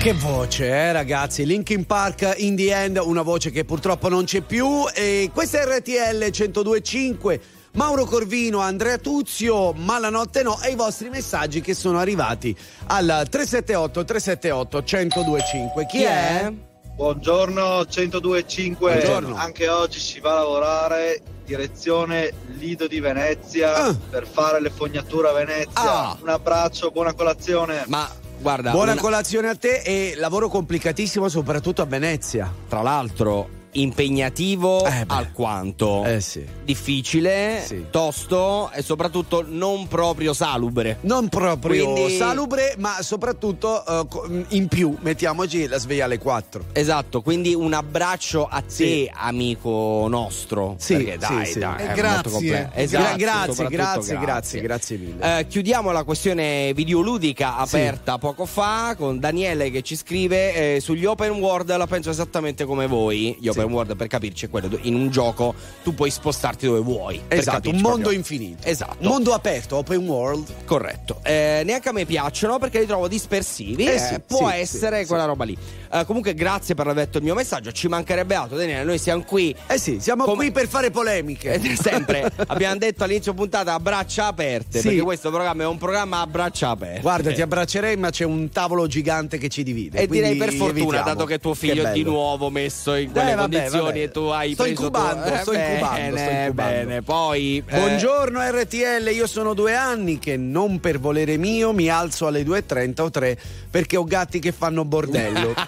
[0.00, 1.44] Che voce, eh, ragazzi?
[1.44, 4.84] Linkin Park in the end, una voce che purtroppo non c'è più.
[4.94, 7.40] E questa è RTL 1025.
[7.72, 12.56] Mauro Corvino, Andrea Tuzio, ma la notte no, e i vostri messaggi che sono arrivati
[12.86, 15.84] al 378 378 1025.
[15.84, 16.50] Chi è?
[16.96, 18.92] Buongiorno 1025.
[18.92, 19.36] Buongiorno.
[19.36, 25.32] Anche oggi si va a lavorare direzione Lido di Venezia per fare le fognature a
[25.32, 26.08] Venezia.
[26.08, 26.16] Ah.
[26.18, 27.84] Un abbraccio, buona colazione.
[27.88, 28.08] Ma
[28.40, 32.52] guarda, Buona una- colazione a te e lavoro complicatissimo soprattutto a Venezia.
[32.68, 36.44] tra l'altro impegnativo alquanto Eh sì.
[36.64, 44.28] difficile tosto e soprattutto non proprio salubre Non proprio Quindi- salubre, ma soprattutto eh, co-
[44.48, 46.64] in più, mettiamoci la sveglia alle 4.
[46.72, 51.58] esatto quindi un abbraccio a te amico nostro Sì, perché dai, sì, sì.
[51.58, 52.48] dai, E è grazie.
[52.50, 55.38] Gra- Esatto, grazie, soprattutto grazie, grazie, grazie mille.
[55.38, 61.04] Eh, chiudiamo la questione videoludica aperta poco fa con Daniele che ci scrive eh, sugli
[61.04, 64.94] open world la penso esattamente come voi gli open world per capirci è quello in
[64.94, 68.18] un gioco tu puoi spostarti dove vuoi Esatto, un mondo proprio.
[68.18, 68.66] infinito.
[68.66, 70.64] esatto Un mondo aperto, open world.
[70.64, 71.20] Corretto.
[71.22, 73.84] Eh, neanche a me piacciono perché li trovo dispersivi.
[73.84, 75.56] Eh eh, sì, può sì, essere sì, quella roba lì.
[75.92, 77.72] Eh, comunque, grazie per aver letto il mio messaggio.
[77.72, 78.84] Ci mancherebbe altro, Daniele.
[78.84, 79.54] Noi siamo qui.
[79.66, 81.52] Eh sì, siamo qui per fare polemiche.
[81.54, 84.88] Eh, sempre abbiamo detto all'inizio puntata a braccia aperte Sì.
[84.88, 87.00] perché questo programma è un programma a braccia aperte.
[87.00, 89.98] Guarda, ti abbraccerei, ma c'è un tavolo gigante che ci divide.
[90.00, 91.04] e direi per fortuna, evitiamo.
[91.04, 93.98] dato che tuo figlio è di nuovo messo in quelle Eh, vabbè, condizioni vabbè.
[94.02, 96.52] e tu hai Sto preso incubando, tu- eh, sto incubando, bene, sto incubando.
[96.86, 97.02] bene.
[97.02, 102.26] Poi eh, Buongiorno RTL, io sono due anni che non per volere mio mi alzo
[102.26, 103.38] alle 2.30 o 3
[103.70, 105.54] perché ho gatti che fanno bordello.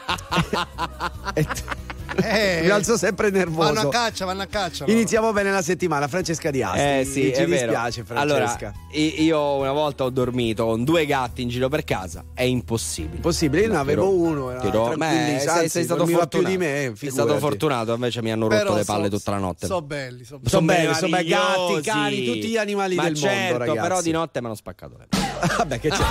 [2.23, 3.73] Eh, mi alzo sempre nervoso.
[3.73, 4.85] Vanno a caccia, vanno a caccia.
[4.85, 4.93] loro.
[4.97, 6.79] Iniziamo bene la settimana, Francesca Di Asti.
[6.79, 7.67] Eh sì, ci è vero.
[7.73, 8.73] dispiace Allora, Francesca.
[8.93, 13.21] i- io una volta ho dormito con due gatti in giro per casa, è impossibile.
[13.21, 14.61] Possibile, io ne No, avevo uno, era
[14.95, 16.39] Beh, sei, sei stato fortunato.
[16.39, 19.31] più di me, sei stato fortunato, invece mi hanno rotto Però le palle so- tutta
[19.33, 19.67] la notte.
[19.67, 20.49] So belli, so belli.
[20.51, 23.79] Sono belli, sono gatti, cani, tutti gli animali Ma del mondo, certo, ragazzi.
[23.81, 25.31] però di notte mi hanno spaccato le palle.
[25.59, 26.03] Vabbè, che c'è?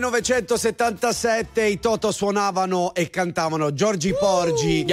[0.00, 4.86] 1977, i Toto suonavano e cantavano Giorgi Porgi.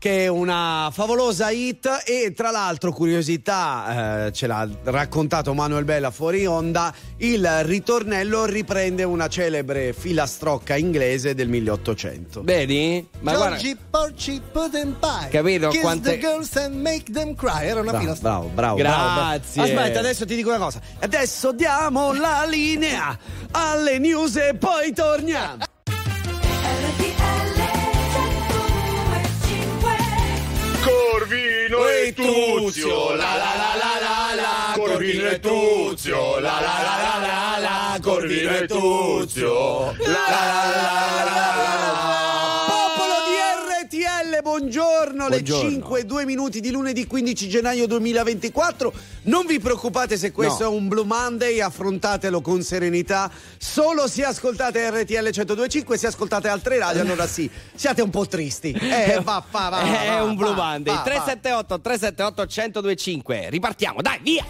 [0.00, 6.10] Che è una favolosa hit e tra l'altro curiosità eh, ce l'ha raccontato Manuel Bella
[6.10, 13.06] fuori onda il ritornello riprende una celebre filastrocca inglese del 1800 Vedi?
[13.20, 15.28] Ma guarda, Georgie Porci Pudding Pie.
[15.28, 17.66] Capito Kiss quante- the girls and make them cry.
[17.66, 19.14] Era una Bravo, pila bravo, bravo, bravo.
[19.36, 19.62] Grazie.
[19.64, 20.80] Aspetta, adesso ti dico una cosa.
[21.00, 23.18] Adesso diamo la linea
[23.52, 25.64] alle news e poi torniamo.
[30.82, 36.96] Corvino e Tuzio, la la la la la la, Corvino e Tuzio, la la la
[37.02, 42.29] la la la, Corvino e Tuzio, la la la la la di
[44.50, 45.70] RTL, buongiorno, le Buongiorno.
[45.70, 48.92] 5 2 minuti di lunedì 15 gennaio 2024.
[49.22, 50.70] Non vi preoccupate se questo No.
[50.70, 53.30] è un Blue Monday, affrontatelo con serenità.
[53.58, 58.72] Solo se ascoltate RTL 1025, se ascoltate altre radio, allora sì, siate un po' tristi.
[59.00, 60.92] Eh, va, va, va, va, è va, un Blue va, Monday.
[60.94, 61.02] va, va.
[61.02, 62.46] 378 378
[62.80, 63.46] 1025.
[63.50, 64.44] Ripartiamo, dai, via!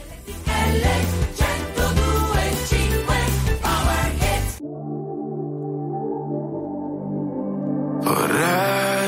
[8.03, 9.00] Vorrei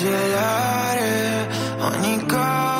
[0.00, 1.46] cancellare
[1.78, 2.79] ogni cosa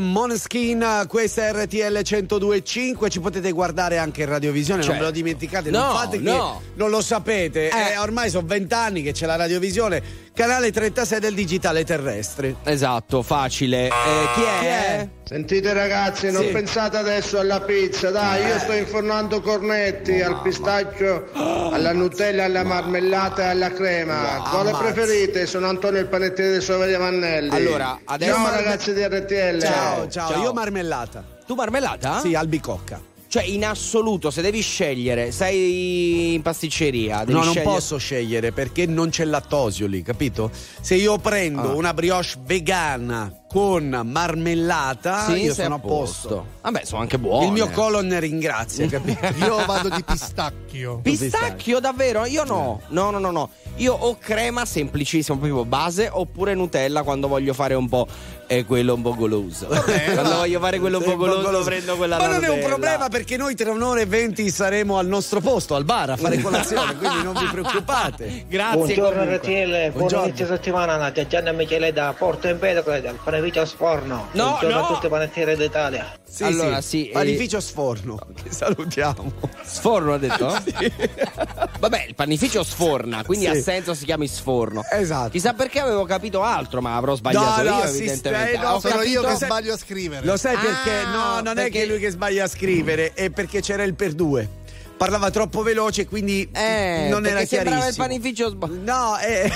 [0.00, 5.00] Moneskin, questa è RTL 102.5, ci potete guardare anche in radiovisione, non Certo.
[5.04, 6.60] ve lo dimenticate, No, non fate che no.
[6.74, 10.02] non lo sapete, Eh, ormai sono vent'anni che c'è la radiovisione,
[10.36, 12.56] canale 36 del digitale terrestre.
[12.64, 13.86] Esatto, facile.
[13.86, 13.90] Eh,
[14.34, 15.08] chi è?
[15.24, 16.50] Sentite ragazzi, non Sì.
[16.50, 23.44] pensate adesso alla pizza, dai, io sto infornando cornetti al pistacchio, alla Nutella, alla marmellata
[23.44, 24.42] e alla crema.
[24.50, 24.92] Quale ammazza.
[24.92, 25.46] preferite?
[25.46, 27.50] Sono Antonio il panettiere di Soveria Mannelli.
[27.54, 29.60] Allora, adesso- Ciao ragazzi di RTL.
[29.60, 30.42] Ciao, ciao, Ciao.
[30.42, 31.24] io marmellata.
[31.46, 32.20] Tu marmellata?
[32.20, 33.00] Sì, albicocca.
[33.36, 37.18] Cioè, in assoluto, se devi scegliere, sei in pasticceria.
[37.18, 40.50] Devi No, non scegliere- posso scegliere perché non c'è lattosio lì, capito?
[40.80, 41.74] Se io prendo Ah.
[41.74, 46.46] una brioche vegana con marmellata, Sì, io sono a posto.
[46.62, 47.44] Vabbè, sono anche buone.
[47.46, 49.26] Il mio colon ringrazia, capito?
[49.38, 51.00] Io vado di pistacchio.
[51.02, 52.24] Pistacchio, davvero?
[52.24, 52.80] Io no.
[52.88, 53.50] No, no, no, no.
[53.76, 58.06] Io ho crema semplicissima, proprio base, oppure Nutella quando voglio fare un po'
[58.46, 59.66] eh, quello un po' goloso.
[60.14, 63.36] quando voglio fare quello un po' goloso, prendo quella Ma non è un problema perché
[63.36, 67.22] noi tra un'ora e venti saremo al nostro posto, al bar, a fare colazione, quindi
[67.22, 68.44] non vi preoccupate.
[68.48, 68.76] Grazie.
[68.76, 69.36] Buongiorno comunque.
[69.36, 70.26] RTL, buon Buongiorno.
[70.26, 74.28] inizio settimana, Nadia Gianna Michele da Porto Empedocle, dal panificio Sforno.
[74.32, 74.84] No, un giorno no.
[74.84, 76.12] a tutti i panettieri d'Italia.
[76.28, 77.04] Sì, Allora, sì.
[77.04, 78.18] sì, Panificio Sforno.
[78.42, 79.32] Che salutiamo.
[79.62, 80.46] Sforno ha detto?
[81.78, 83.50] Vabbè, il panificio sforna, quindi Sì.
[83.50, 84.82] ha senso si chiami sforno.
[84.90, 85.30] Esatto.
[85.30, 88.35] Chissà perché avevo capito altro, ma avrò sbagliato No, no, io, sì, evidentemente.
[88.36, 90.26] Stai- no, Ho Sono io che sbaglio a scrivere.
[90.26, 91.04] Lo sai Ah, perché?
[91.10, 94.12] No, non è perché- che lui che sbaglia a scrivere, è perché c'era il per
[94.12, 94.48] due.
[94.96, 98.06] Parlava troppo veloce, quindi Eh, non era sembrava il chiarissimo.
[98.06, 99.50] panificio sba- No, eh.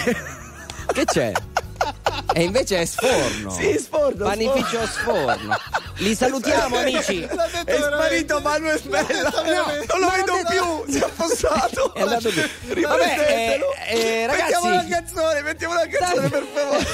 [0.93, 1.33] Che c'è?
[2.35, 3.51] E invece è sforno.
[3.51, 5.59] Sì, sforno, Panificio sforno.
[5.97, 7.21] Li salutiamo, amici.
[7.23, 9.31] È sparito Manuel Bella.
[9.89, 10.93] non lo vedo più.
[10.93, 11.93] Si è affossato.
[11.95, 12.41] È andato giù.
[12.81, 13.59] Vabbè,
[13.89, 14.91] eh, eh, Mettiamo la ragazzi.
[14.91, 16.85] canzone, mettiamo la canzone per favore.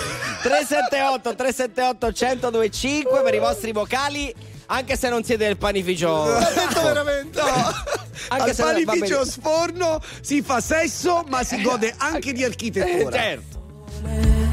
[0.42, 2.06] 378 378
[2.50, 4.34] 1025 per i vostri vocali,
[4.66, 6.24] anche se non siete del panificio.
[6.28, 7.40] L'ha detto veramente.
[7.40, 7.94] No.
[8.28, 13.16] Anche Al panificio sforno si fa sesso, ma si gode anche di architettura.
[13.16, 14.45] Eh, certo.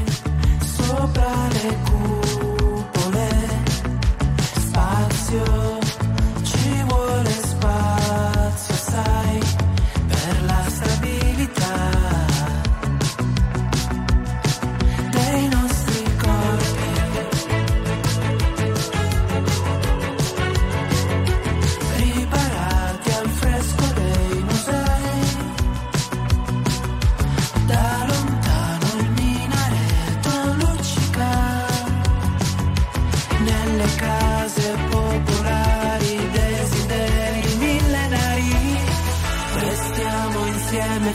[0.86, 3.28] Sopra le cupole,
[4.60, 5.78] spazio,
[6.42, 9.40] ci vuole spazio, sai,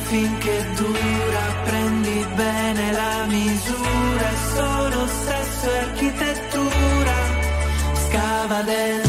[0.09, 7.15] finché dura, prendi bene la misura, è solo sesso e architettura.
[7.93, 9.08] Scava dentro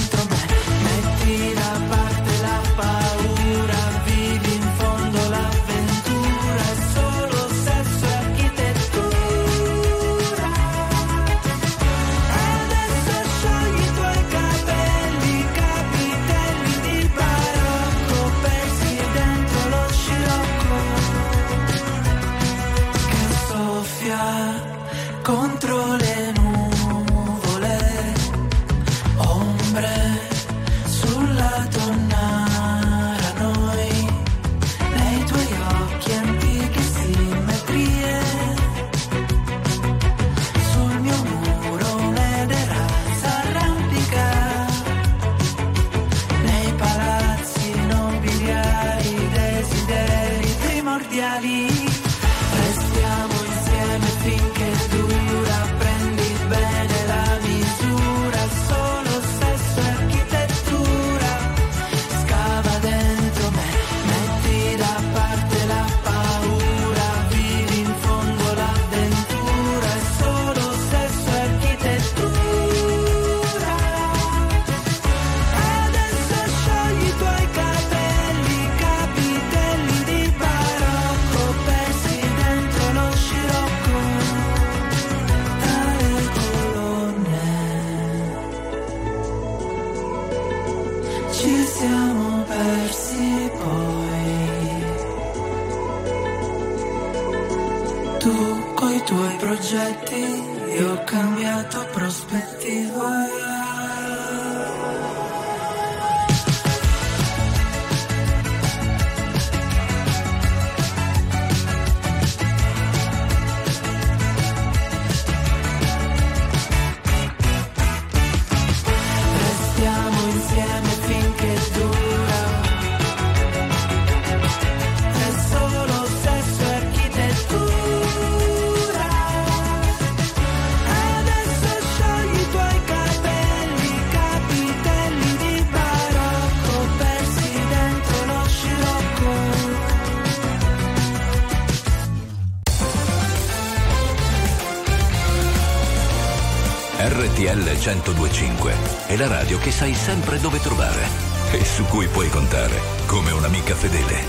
[147.80, 148.74] 1025
[149.06, 151.02] è la radio che sai sempre dove trovare
[151.50, 154.22] e su cui puoi contare come un'amica fedele.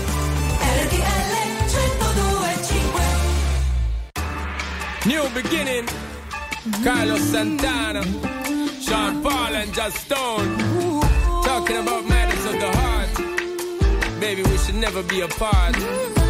[0.58, 1.32] RTL
[1.66, 3.02] 1025
[5.04, 5.86] New beginning.
[6.82, 8.00] Carlos Santana,
[8.80, 10.56] Sean Paul and Just Stone.
[11.44, 13.10] Talking about matters of the heart.
[14.18, 16.21] Baby, we should never be apart.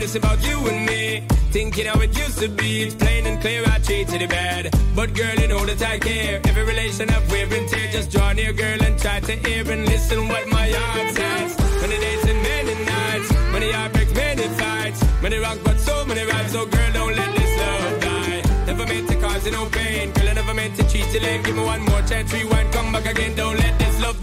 [0.00, 1.22] Reminisce about you and me.
[1.50, 4.74] Thinking how it used to be, it's plain and clear I treated it bad.
[4.96, 6.40] But girl, you know that I care.
[6.48, 9.84] Every relation I've wear and tear, just draw near, girl, and try to hear and
[9.84, 11.50] listen what my heart says.
[11.82, 16.52] Many days and many nights, many heartbreaks, many fights, many rock, but so many rides.
[16.52, 18.42] So girl, don't let this love die.
[18.68, 21.44] Never meant to cause you no pain, girl, I never meant to cheat you late.
[21.44, 23.36] Give me one more chance, rewind, come back again.
[23.36, 24.19] Don't let this love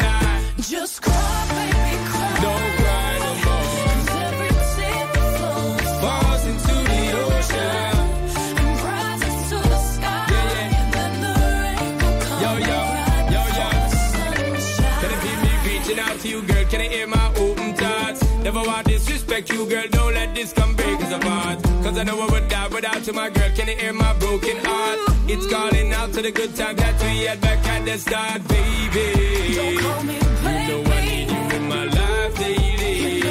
[16.69, 18.21] Can I hear my open thoughts?
[18.43, 19.85] Never want to disrespect you, girl.
[19.89, 21.63] Don't let this come break us apart.
[21.83, 23.49] Cause I know I would die without you, my girl.
[23.55, 24.99] Can you hear my broken heart?
[25.29, 29.55] It's calling out to the good time that we had back at the start, baby.
[29.55, 33.23] Don't call me You know I need you in my life daily.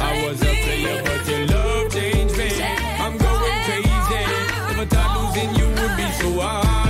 [0.00, 2.48] I was a player, but your love changed me.
[3.04, 4.24] I'm going crazy.
[4.68, 6.89] Never thought losing you would be so hard.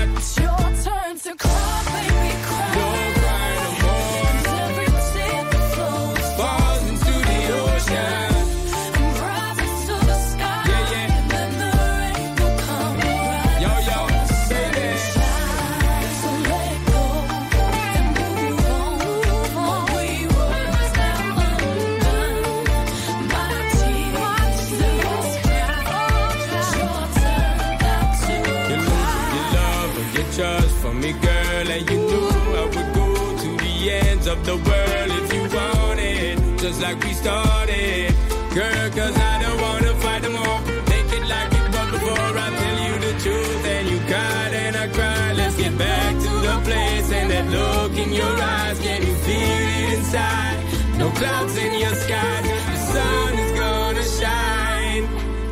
[34.44, 38.14] The world if you want it, just like we started.
[38.54, 40.60] Girl, cause I don't wanna fight no more.
[40.92, 42.32] Make it like it was before.
[42.44, 45.36] I tell you the truth, and you cried and I cried.
[45.36, 48.78] Let's get back to the place and that look in your eyes.
[48.80, 50.58] Can you feel it inside?
[50.98, 52.42] No clouds in your sky.
[52.70, 55.04] The sun is gonna shine.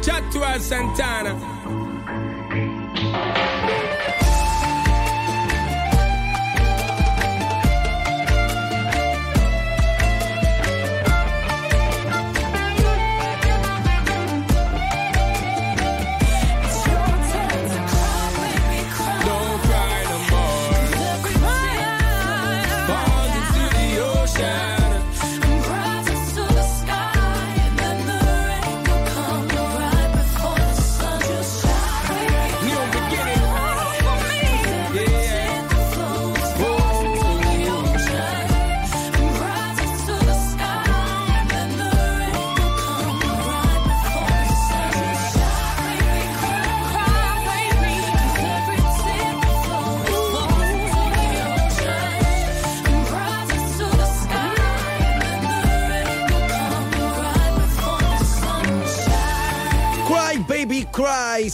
[0.03, 1.48] Chat to us, Santana.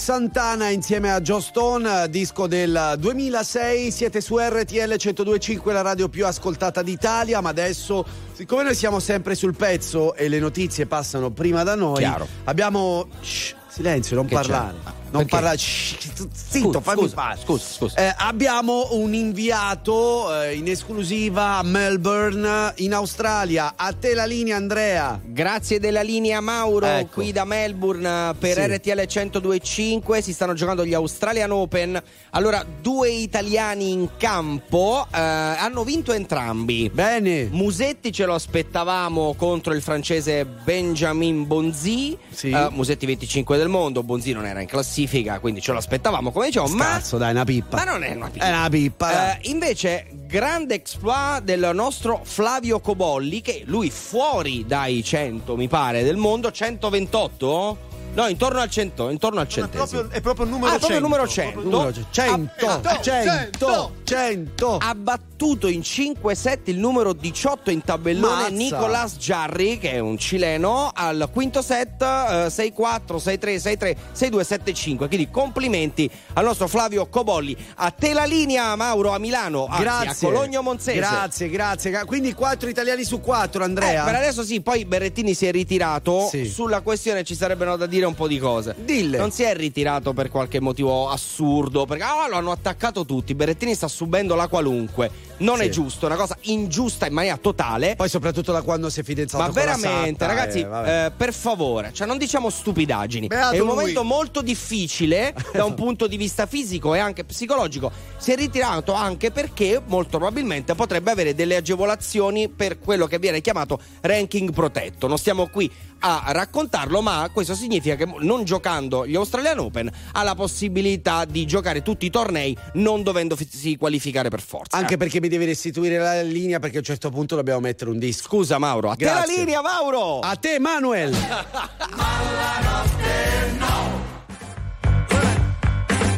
[0.05, 3.91] Santana insieme a Joe Stone, disco del 2006.
[3.91, 7.41] Siete su RTL 1025, la radio più ascoltata d'Italia.
[7.41, 8.05] Ma adesso,
[8.35, 12.29] siccome noi siamo sempre sul pezzo e le notizie passano prima da noi, Chiaro.
[12.45, 13.07] abbiamo.
[13.19, 14.75] Shh, silenzio, non Che parlare.
[14.85, 15.04] c'è?
[15.15, 15.57] Non.
[15.57, 15.97] Shh,
[16.33, 17.39] zitto, Scusa, fammi scusa, fare.
[17.41, 17.97] scusa, scusa.
[18.09, 23.75] Eh, abbiamo un inviato eh, in esclusiva a Melbourne, in Australia.
[23.77, 25.21] A te la linea, Andrea.
[25.25, 27.13] Grazie della linea Mauro Ecco.
[27.21, 28.67] qui da Melbourne per Sì.
[28.67, 32.03] RTL 1025 si stanno giocando gli Australian Open.
[32.31, 36.91] Allora, due italiani in campo eh, hanno vinto entrambi.
[36.93, 37.49] Bene.
[37.53, 42.19] Musetti ce lo aspettavamo contro il francese Benjamin Bonzi.
[42.31, 42.51] Sì.
[42.51, 45.03] Eh, Musetti 25 del mondo, Bonzi non era in classifica,
[45.41, 47.77] quindi ce lo aspettavamo come dicevo, ma Cazzo, dai, una pippa.
[47.77, 48.45] ma non è una pippa.
[48.45, 49.39] È una pippa.
[49.39, 56.03] Eh, invece, grande exploit del nostro Flavio Cobolli, che lui fuori dai 100, mi pare,
[56.03, 57.93] del mondo, 128?
[58.15, 59.87] No, intorno al 100, intorno al È centesimo.
[59.87, 61.05] proprio, è proprio il numero Ah, proprio 100.
[61.05, 61.61] il numero 100.
[61.63, 64.77] Numero 100, Ah, 100, 100.
[64.81, 68.49] Ha battuto in 5-7 il numero 18 in tabellone Mazza.
[68.51, 75.09] Nicolas Jarry, che è un cileno, al quinto set eh, 6-4, 6-3, 6-3, 6-2, 7-5.
[75.09, 77.57] Quindi complimenti al nostro Flavio Cobolli.
[77.77, 80.29] A te la linea, Mauro, a Milano, anzi, Grazie.
[80.29, 80.99] a Cologno Monzese.
[80.99, 81.91] Grazie, grazie.
[81.91, 84.05] Gra- Quindi 4 italiani su 4, Eh, Andrea.
[84.05, 86.29] per adesso sì, poi Berrettini si è ritirato.
[86.31, 86.45] Sì.
[86.47, 88.75] Sulla questione ci sarebbero da dire un po' di cose.
[88.79, 89.19] Dille.
[89.19, 93.35] Non si è ritirato per qualche motivo assurdo, perché ah, lo hanno attaccato tutti.
[93.35, 95.11] Berrettini sta subendo la qualunque.
[95.37, 95.65] Non Sì.
[95.65, 97.97] è giusto, è una cosa ingiusta in maniera totale.
[97.97, 101.91] Poi soprattutto da quando si è fidanzato Ma veramente, Satta, ragazzi, eh, eh, per favore,
[101.93, 103.27] cioè non diciamo stupidaggini.
[103.27, 103.75] Beato è un lui.
[103.75, 107.91] momento molto difficile da un punto di vista fisico e anche psicologico.
[108.17, 113.41] Si è ritirato anche perché molto probabilmente potrebbe avere delle agevolazioni per quello che viene
[113.41, 115.09] chiamato ranking protetto.
[115.09, 115.71] Non stiamo qui
[116.07, 121.25] a raccontarlo, ma questo significa significa che non giocando gli Australian Open ha la possibilità
[121.25, 124.77] di giocare tutti i tornei non dovendosi qualificare per forza.
[124.77, 127.99] Anche perché mi devi restituire la linea perché a un certo punto dobbiamo mettere un
[127.99, 128.23] disco.
[128.29, 129.37] Scusa Mauro, a te la Grazie.
[129.39, 130.21] linea Mauro!
[130.21, 131.15] A te Manuel!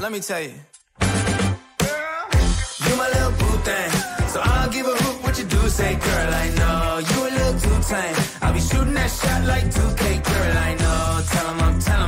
[0.00, 0.52] Let me tell you.
[2.86, 3.90] You my little boo thing.
[4.28, 5.68] So I'll give a hoot what you do.
[5.68, 8.14] Say, girl, I know you a little too tame.
[8.42, 11.22] I'll be shooting that shot like 2K, girl, I know.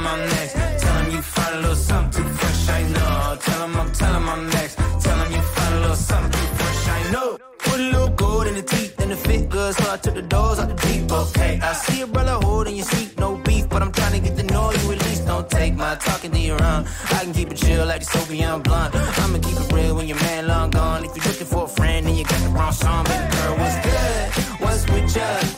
[0.09, 0.53] I'm, next.
[0.83, 3.39] Tell him you find a little something too fresh, I know.
[3.47, 4.77] Tell him I'm, tell I'm next.
[4.77, 7.39] Tell him you find a little something too fresh, I know.
[7.59, 10.23] Put a little gold in the teeth and the fit good, so I took the
[10.23, 11.13] doors out the deep.
[11.13, 14.37] Okay, I see a brother holding your seat, no beef, but I'm trying to get
[14.39, 15.27] to know you at least.
[15.27, 16.87] Don't take my talking to your own.
[17.17, 18.95] I can keep it chill like the Soviet blonde.
[18.95, 21.05] I'ma keep it real when your man long gone.
[21.05, 23.79] If you're looking for a friend and you got the wrong song, baby girl, what's
[23.87, 24.61] good?
[24.63, 25.58] What's with you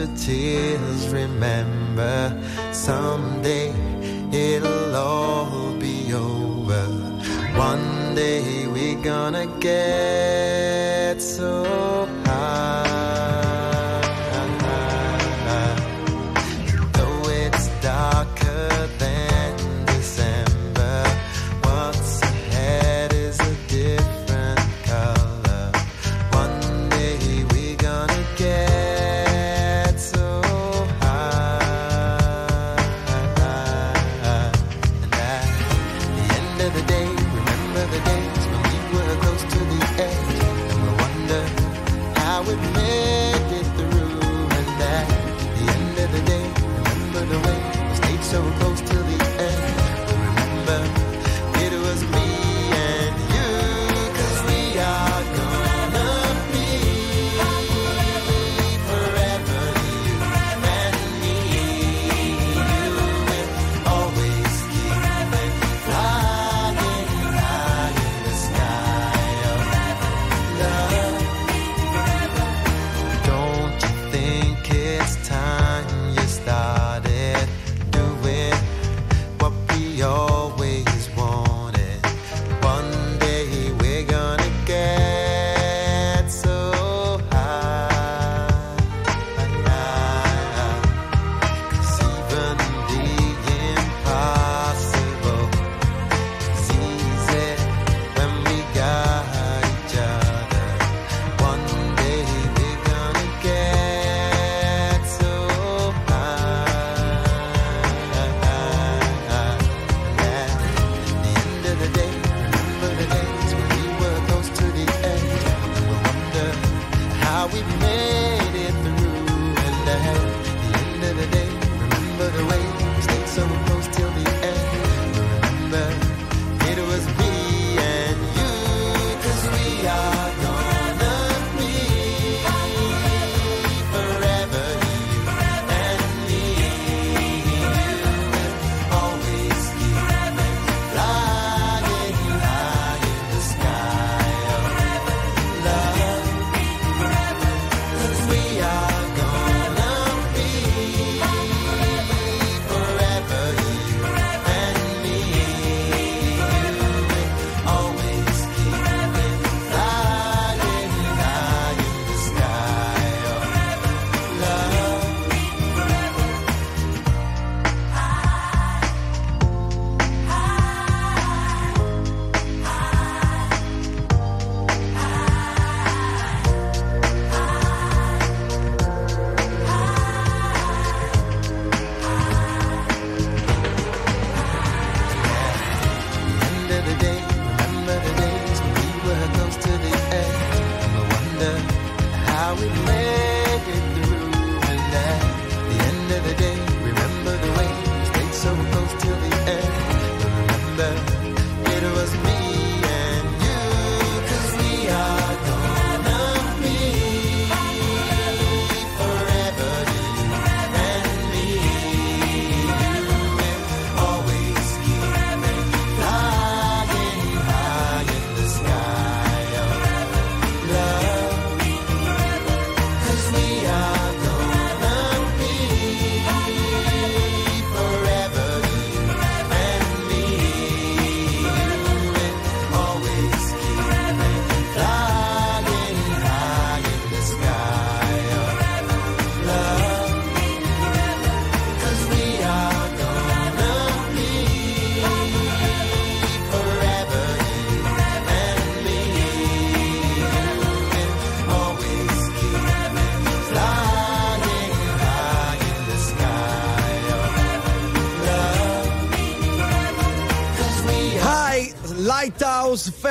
[0.00, 2.34] to tears, remember
[2.72, 3.68] someday
[4.32, 6.86] it'll all be over.
[7.54, 11.99] One day we're gonna get so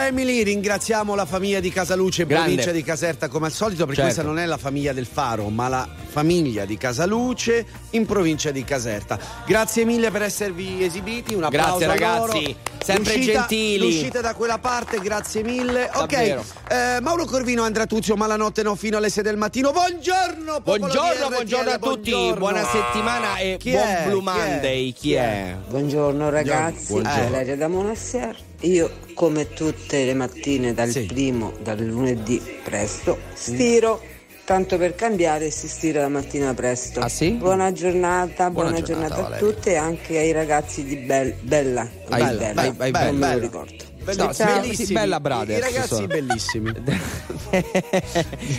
[0.09, 2.45] Family, ringraziamo la famiglia di Casaluce, Grande.
[2.47, 4.15] provincia di Caserta come al solito, perché Certo.
[4.15, 8.63] questa non è la famiglia del Faro, ma la famiglia di Casaluce in provincia di
[8.63, 9.19] Caserta.
[9.45, 12.41] Grazie mille per esservi esibiti, un applauso Grazie, a ragazzi.
[12.43, 12.57] loro.
[12.83, 13.77] Sempre L'uscita- gentili.
[13.85, 15.91] L'uscita da quella parte, grazie mille.
[15.93, 16.39] Davvero.
[16.41, 19.71] Ok, eh, Mauro Corvino, Andrea Tuzio, Malanotte no fino alle 6 del mattino.
[19.71, 22.35] Buongiorno, Buongiorno, RTL, buongiorno a tutti, buongiorno.
[22.39, 24.03] buona settimana e Chi buon è?
[24.07, 24.31] Blue Chi è?
[24.49, 24.91] Monday.
[24.91, 25.55] Chi è?
[25.67, 27.29] Buongiorno ragazzi, Buongiorno.
[27.29, 28.47] Valeria da Monassier.
[28.61, 34.01] Io come tutte le mattine dal primo, dal lunedì presto, stiro.
[34.43, 37.05] Tanto per cambiare si stira la mattina presto.
[37.37, 41.87] Buona giornata, buona, Buona giornata, giornata, a tutte e anche ai ragazzi di Bel- Bella.
[42.07, 43.37] Bella, vai- non me lo Bella.
[43.37, 43.75] ricordo.
[44.17, 44.91] No, sì.
[44.91, 46.07] Bella Brothers I ragazzi sono.
[46.07, 46.73] bellissimi.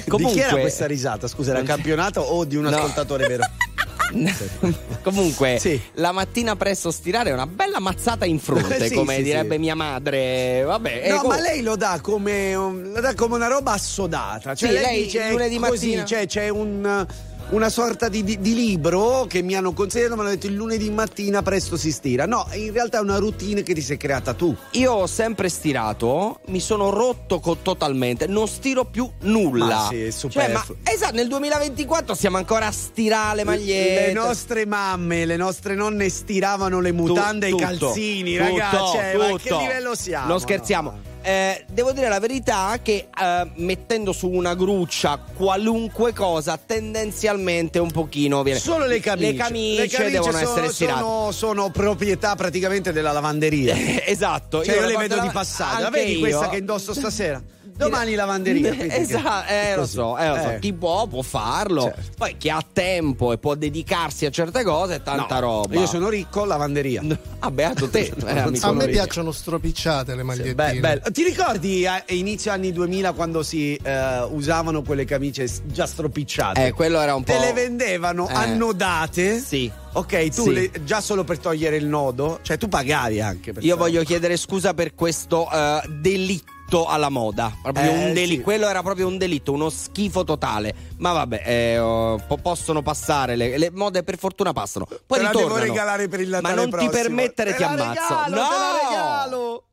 [0.06, 1.26] Comunque- Di chi era questa risata?
[1.26, 2.68] Scusa, era campionato o di un No.
[2.68, 3.42] ascoltatore vero?
[5.02, 5.60] Comunque,
[5.94, 9.60] la mattina presto stirare è una bella mazzata in fronte, Sì, come sì, direbbe sì.
[9.60, 10.62] mia madre.
[10.64, 14.54] Vabbè, No, com- ma lei lo dà come, lo dà come una roba assodata.
[14.54, 17.06] Cioè, Sì, lei, lei dice lunedì così, mattina- cioè, c'è un-
[17.50, 20.88] una sorta di, di- di libro che mi hanno consegnato, mi hanno detto il lunedì
[20.90, 22.24] mattina presto si stira.
[22.26, 24.54] No, in realtà è una routine che ti sei creata tu.
[24.72, 29.66] Io ho sempre stirato, mi sono rotto co- totalmente, non stiro più nulla.
[29.66, 34.06] Ma sì, è Cioè, ma esatto, nel 2024 siamo ancora a stirare le magliette.
[34.06, 38.92] Le nostre mamme, le nostre nonne stiravano le mutande e i tutto, calzini, tutto, ragazzi.
[38.92, 39.58] cioè, ma a che tutto.
[39.60, 40.26] livello siamo?
[40.28, 41.09] Non scherziamo.
[41.22, 47.90] Eh, devo dire la verità che eh, mettendo su una gruccia qualunque cosa tendenzialmente un
[47.90, 49.32] pochino viene Solo le camicie.
[49.32, 53.74] le camicie, Le camicie devono sono, essere stirate sono, sono proprietà praticamente della lavanderia.
[54.06, 55.82] esatto Cioè, io, la le vedo la- di passaggio.
[55.82, 56.20] La vedi io.
[56.20, 57.42] questa che indosso stasera?
[57.80, 58.74] Domani lavanderia.
[59.00, 60.50] Esatto, eh, lo so, eh, lo so.
[60.50, 60.58] Eh.
[60.60, 61.92] chi può può farlo.
[62.16, 65.74] Poi chi ha tempo e può dedicarsi a certe cose è tanta No, roba.
[65.74, 67.02] Io sono ricco, lavanderia.
[67.40, 68.12] Ah, beato te.
[68.30, 68.86] Eh, a me mio.
[68.88, 70.54] piacciono stropicciate le magliettine.
[70.54, 71.00] Beh, bello.
[71.10, 76.66] Ti ricordi a inizio anni 2000 quando si eh, usavano quelle camicie già stropicciate?
[76.66, 77.32] Eh, quello era un po'.
[77.32, 78.34] Te le vendevano Eh.
[78.34, 79.38] annodate?
[79.40, 79.70] Sì.
[79.92, 80.52] Ok, tu Sì.
[80.52, 84.36] le- già solo per togliere il nodo, cioè tu pagavi anche per Io voglio chiedere
[84.36, 86.52] scusa per questo eh, delitto
[86.86, 87.52] alla moda.
[87.62, 88.40] Proprio Eh, un deli- sì.
[88.42, 90.74] Quello era proprio un delitto, uno schifo totale.
[90.98, 93.36] Ma vabbè, eh, oh, po- possono passare.
[93.36, 94.86] Le, le mode per fortuna passano.
[94.86, 95.64] Poi Te la devo ritornano.
[95.72, 96.90] regalare per il Ma Natale non prossimo.
[96.92, 97.90] ti permettere, Te ti la ammazzo.
[98.00, 98.48] regalo, no!
[98.48, 99.64] te la regalo.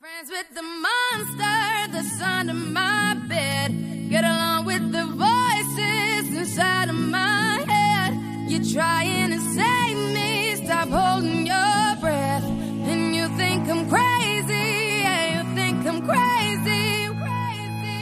[0.00, 4.08] friends with the monster that's under my bed.
[4.10, 8.14] Get along with the voices inside of my head.
[8.48, 9.83] You're trying to save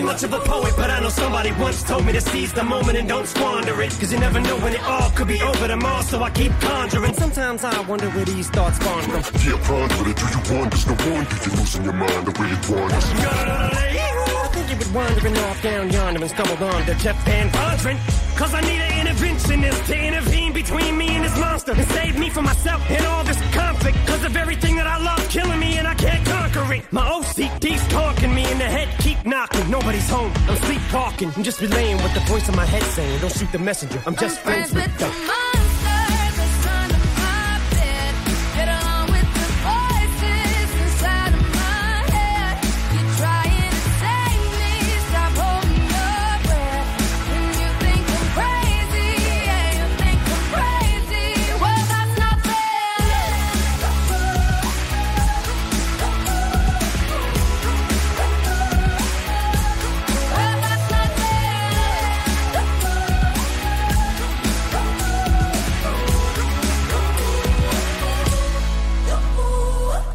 [0.00, 2.64] ain't much of a poet, but I know somebody once told me to seize the
[2.64, 3.90] moment and don't squander it.
[4.00, 7.14] Cause you never know when it all could be over tomorrow, so I keep conjuring.
[7.14, 9.22] Sometimes I wonder where these thoughts spawn from.
[9.44, 10.16] Yeah, ponder it.
[10.16, 10.70] Do you want?
[10.70, 12.12] There's no wonder you're losing your mind.
[12.12, 13.06] I really want us.
[13.12, 17.96] I think you was wandering off down yonder and stumbled on to Jeff Van Vondren.
[18.36, 22.30] Cause I need an interventionist to intervene between me and this monster and save me
[22.30, 23.98] from myself and all this conflict.
[24.06, 26.90] Cause of everything that I love killing me and I can't conquer it.
[26.90, 28.88] My OCD's talking me in the head,
[29.24, 29.70] knocking.
[29.70, 31.32] Nobody's home, I'm sleepwalking.
[31.36, 33.20] I'm just relaying what the voice in my head saying.
[33.20, 35.59] Don't shoot the messenger, I'm just friends, with the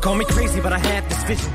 [0.05, 1.54] Call me crazy, but I have this vision.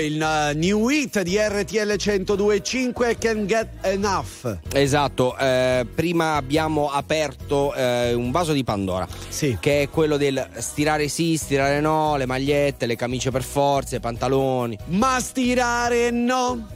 [0.00, 4.58] Il uh, new hit di RTL 102.5 Can Get Enough.
[4.72, 9.06] Esatto, eh, prima abbiamo aperto eh, un vaso di Pandora,
[9.60, 14.00] che è quello del stirare sì, stirare no, le magliette, le camicie per forza, i
[14.00, 14.78] pantaloni.
[14.86, 16.66] Ma stirare no.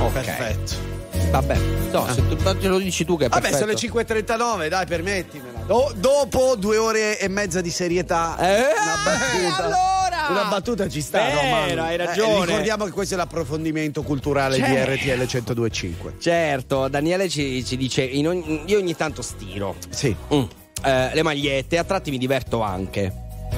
[0.00, 0.12] Ok.
[0.12, 0.90] Perfetto.
[1.30, 1.56] Vabbè,
[1.92, 3.76] no, se tu, te lo dici tu che è Vabbè, perfetto.
[3.78, 5.60] sono le 5.39, dai, permettimela.
[5.66, 9.64] Do- dopo due ore e mezza di serietà, una battuta.
[9.64, 9.91] allora!
[10.32, 12.46] Una battuta ci sta, Vero, no, hai Eh, ragione.
[12.46, 14.68] ricordiamo che questo è l'approfondimento culturale Cioè.
[14.68, 16.18] di RTL 102.5.
[16.20, 19.76] Certo, Daniele ci, ci dice: in ogni- io ogni tanto stiro.
[19.90, 20.14] Sì.
[20.34, 20.42] Mm.
[20.84, 23.12] Eh, le magliette, a tratti mi diverto anche.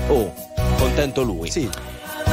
[0.08, 0.34] Oh,
[0.76, 1.50] contento lui.
[1.50, 1.68] Sì.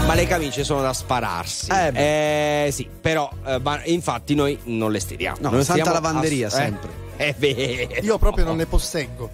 [0.05, 1.69] Ma le camicie sono da spararsi.
[1.71, 5.37] Eh, Eh, sì, però eh, ma- infatti noi non le stiriamo.
[5.41, 6.89] No, Noi santa lavanderia ass- eh, sempre.
[7.17, 8.01] È vero.
[8.01, 9.29] Io proprio non ne posseggo.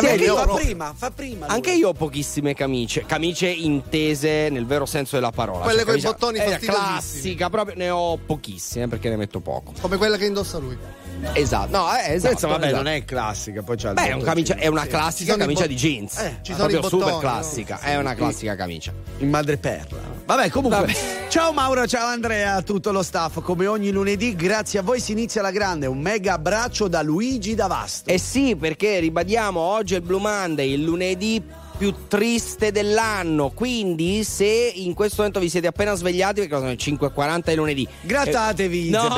[0.00, 1.46] Sì, anche io, fa prima, fa prima.
[1.46, 1.54] lui.
[1.54, 5.60] anche io ho pochissime camicie, camicie intese nel vero senso della parola.
[5.64, 6.84] Quelle Cioè, coi camicia- bottoni eh, fastidiosissimi.
[6.90, 9.72] classica, proprio ne ho pochissime perché ne metto poco.
[9.80, 10.76] Come quella che indossa lui.
[11.32, 12.28] Esatto, no, eh, esatto.
[12.32, 12.82] Questa, vabbè, esatto.
[12.82, 14.88] non è classica, poi il Beh, è, un camicia- è una Sì.
[14.88, 16.18] classica i camicia di jeans.
[16.18, 17.78] Eh, ci sono proprio i super bottoni, classica.
[17.82, 17.88] no?
[17.88, 18.92] È una classica camicia.
[19.18, 19.98] in madreperla.
[20.24, 20.94] Vabbè, comunque.
[21.28, 23.40] Ciao Mauro, ciao Andrea, tutto lo staff.
[23.42, 25.86] Come ogni lunedì, grazie a voi si inizia la grande.
[25.86, 28.10] Un mega abbraccio da Luigi D'Avasto.
[28.10, 31.42] Eh sì, perché ribadiamo, oggi è il Blue Monday, il lunedì
[31.80, 33.48] più triste dell'anno.
[33.54, 34.44] Quindi, se
[34.74, 37.88] in questo momento vi siete appena svegliati, perché sono le 5.40 di lunedì.
[38.02, 39.08] Grattatevi, Eh, no!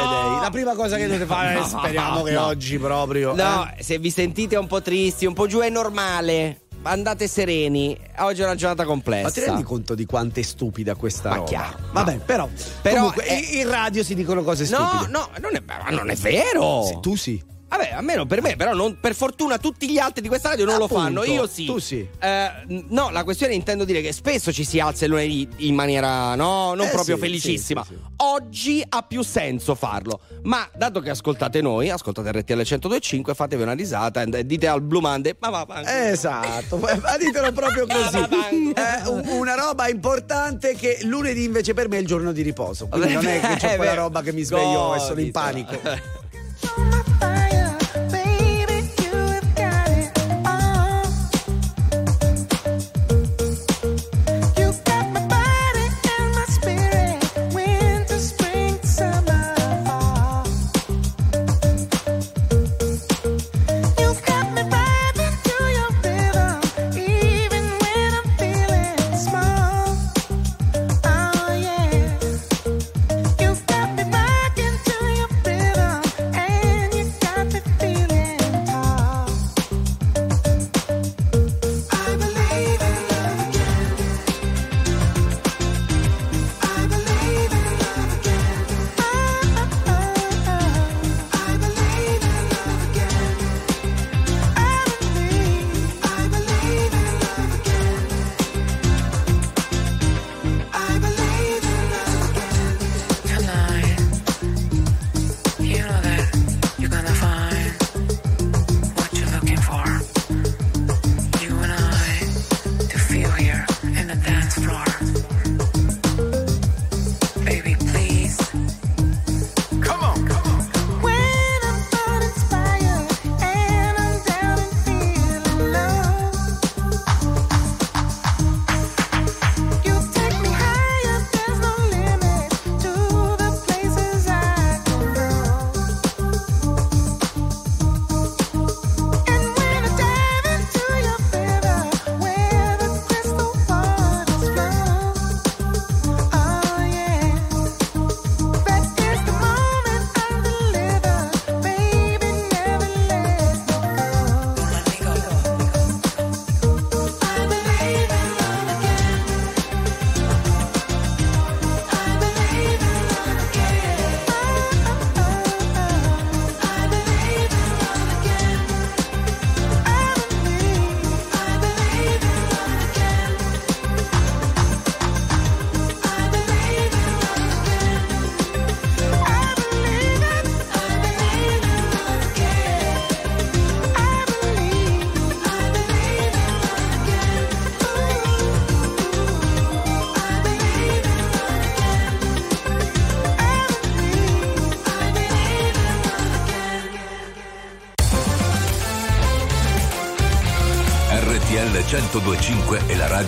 [0.40, 2.46] La prima cosa che dovete fare, No, speriamo che no.
[2.46, 3.34] oggi proprio.
[3.34, 3.82] No, eh.
[3.82, 6.60] se vi sentite un po' tristi, un po' giù è normale.
[6.84, 7.98] Andate sereni.
[8.18, 9.24] Oggi è una giornata complessa.
[9.24, 11.48] Ma ti rendi conto di quanto è stupida questa Ma roba?
[11.48, 11.78] chiaro.
[11.90, 12.48] Vabbè, però.
[12.80, 15.10] Però comunque, è- in- radio si dicono cose No, stupide.
[15.10, 16.84] no, non è, ma non è vero.
[16.84, 17.42] Sì, tu sì.
[17.72, 20.74] Vabbè, almeno per me, però non- per fortuna tutti gli altri di questa radio non
[20.74, 21.64] Appunto, lo fanno, io sì.
[21.64, 22.06] tu sì.
[22.20, 22.50] Eh,
[22.90, 26.74] no, la questione intendo dire che spesso ci si alza il lunedì in maniera no,
[26.74, 27.82] non Eh, proprio sì, felicissima.
[27.82, 28.10] sì, sì.
[28.16, 33.72] Oggi ha più senso farlo, ma dato che ascoltate noi, ascoltate RTL 1025, fatevi una
[33.72, 36.08] risata e dite al Blue Monday, ma va va.
[36.10, 38.18] Esatto, ma ditelo proprio così.
[38.18, 42.86] Eh, un- una roba importante che lunedì invece per me è il giorno di riposo.
[42.88, 45.80] Quindi non è che c'è Eh, quella roba che mi sveglio e sono in panico.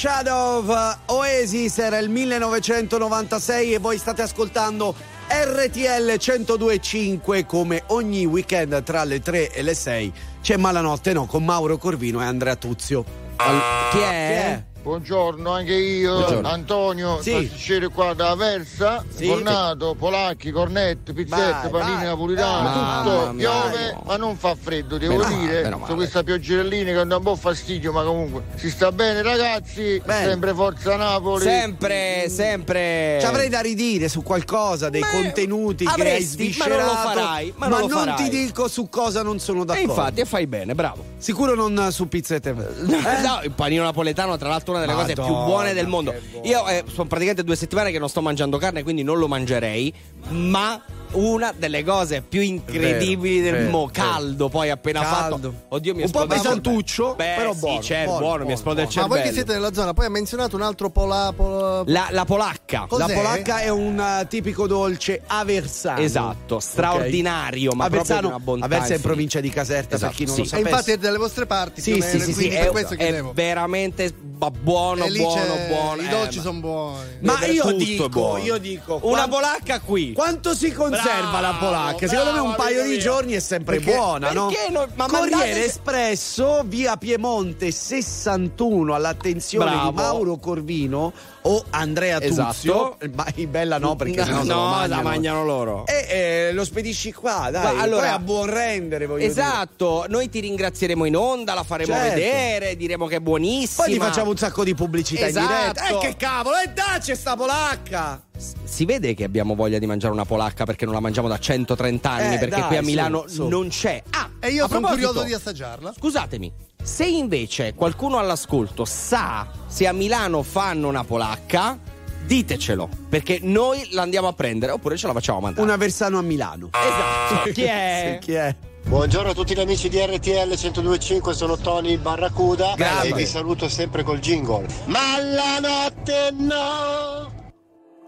[0.00, 0.64] Shadow
[1.08, 4.94] Oasis era il 1996 e voi state ascoltando
[5.28, 11.44] RTL 1025 come ogni weekend tra le 3 e le 6 c'è Malanotte no con
[11.44, 13.04] Mauro Corvino e Andrea Tuzio.
[13.36, 14.00] All- chi è?
[14.00, 14.64] Chi è?
[14.94, 16.48] Buongiorno, anche io, Buongiorno.
[16.48, 17.30] Antonio, Sì.
[17.30, 19.26] pasticcere qua da Versa, Sì.
[19.26, 22.04] Fornato, Polacchi, Cornette, pizzette, Vai, panini vai.
[22.06, 22.72] napolitano,
[23.04, 25.94] tutto, piove, ma non fa freddo, devo Meno male, dire, meno su male.
[25.94, 30.96] questa pioggerellina che dà un po' fastidio, ma comunque si sta bene ragazzi, sempre Forza
[30.96, 31.44] Napoli.
[31.44, 33.18] Sempre, sempre.
[33.20, 37.08] Ci avrei da ridire su qualcosa, dei contenuti che hai avresti, ma non lo sviscerato.
[37.20, 38.16] farai, ma non lo farai.
[38.16, 39.88] ti dico su cosa non sono E d'accordo.
[39.92, 41.09] infatti, e fai bene, bravo.
[41.20, 42.48] Sicuro non su pizzette.
[42.48, 43.22] Eh?
[43.22, 46.14] No, il panino napoletano, tra l'altro, una delle cose più Madonna, buone del mondo.
[46.44, 49.92] Io eh, sono praticamente due settimane che non sto mangiando carne, quindi non lo mangerei.
[50.30, 50.82] Ma
[51.12, 55.36] una delle cose più incredibili Vero, del vero, mo' caldo, poi appena Caldo.
[55.36, 55.54] fatto.
[55.68, 57.14] Oddio, mi Un po' pesantuccio.
[57.16, 59.14] Beh, però sì, buono, certo, buono, buono, mi esplode il Ma cervello.
[59.14, 62.86] voi che siete nella zona, poi ha menzionato un altro pola, pola- La, la polacca.
[62.88, 63.06] Cos'è?
[63.06, 66.00] La polacca è un uh, tipico dolce aversano.
[66.00, 67.76] Esatto, straordinario, Ok.
[67.76, 70.24] ma proprio aversano, di una bontà Aversa è in provincia di Caserta Esatto, per chi
[70.26, 70.40] non sì.
[70.40, 70.68] lo E sapesse.
[70.70, 74.50] infatti è dalle vostre parti, Sì, sì, sì, sì, è, per questo è veramente bu-
[74.60, 76.02] buono, lì buono, c'è- buono.
[76.02, 76.98] I eh, dolci ma- sono buoni.
[77.20, 78.42] Ma io dico, buono.
[78.42, 80.12] io dico, Una polacca qui.
[80.12, 82.06] Quanto si conserva Bravo, la polacca?
[82.08, 84.46] Secondo me un paio di giorni è sempre Perché- buona, no?
[84.48, 89.90] perché no- ma Corriere mandate- Espresso, via Piemonte 61, all'attenzione Bravo.
[89.90, 91.12] di Mauro Corvino
[91.42, 92.96] o Andrea Tuzio.
[92.98, 92.98] Esatto.
[93.14, 94.86] Ma bella no, perché sennò se no, mangiano.
[95.02, 95.86] la mangiano loro.
[95.86, 97.74] E eh, lo spedisci qua, dai.
[97.74, 99.30] Ma allora- a buon rendere, voglio dire.
[99.30, 102.14] Esatto, noi ti ringrazieremo in onda, la faremo Certo.
[102.14, 103.84] vedere, diremo che è buonissima.
[103.84, 105.84] Poi ti facciamo un sacco di pubblicità in diretta.
[105.86, 106.00] Esatto.
[106.04, 108.22] Eh, che cavolo, e dai, c'è sta polacca!
[108.64, 112.10] Si vede che abbiamo voglia di mangiare una polacca perché non la mangiamo da 130
[112.10, 113.48] anni, Eh, perché dai, qui a su, Milano su.
[113.48, 114.02] non c'è.
[114.10, 115.92] Ah, E io sono curioso di assaggiarla.
[115.96, 116.50] Scusatemi,
[116.82, 121.78] se invece qualcuno all'ascolto sa se a Milano fanno una polacca,
[122.24, 125.62] ditecelo, perché noi la andiamo a prendere oppure ce la facciamo mandare.
[125.62, 126.70] Un aversano a Milano.
[126.72, 127.50] Esatto.
[127.52, 128.18] Chi è?
[128.20, 128.54] Sì, chi è?
[128.82, 133.08] Buongiorno a tutti gli amici di RTL 1025, sono Tony Barracuda Grande.
[133.08, 134.66] e vi saluto sempre col jingle.
[134.86, 137.38] Ma la notte no!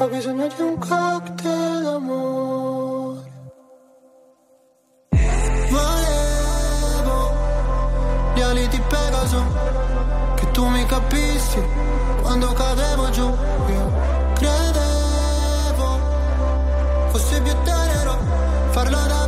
[0.00, 3.32] Ho bisogno di un cocktail d'amore.
[5.70, 7.32] Volevo
[8.32, 9.42] gli ali di Pegaso,
[10.36, 11.60] che tu mi capissi
[12.22, 13.26] quando cadevo giù.
[13.26, 13.92] Io
[14.34, 15.98] credevo
[17.08, 18.18] fosse più tenero
[18.70, 19.27] farlo davanti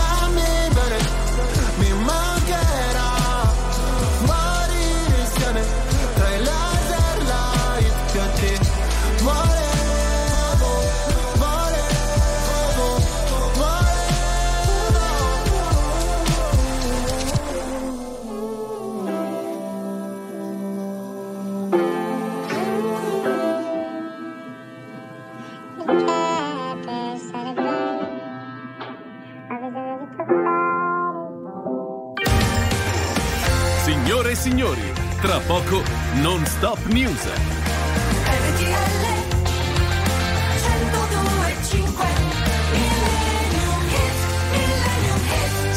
[34.41, 35.83] signori, tra poco
[36.15, 37.60] Non Stop News.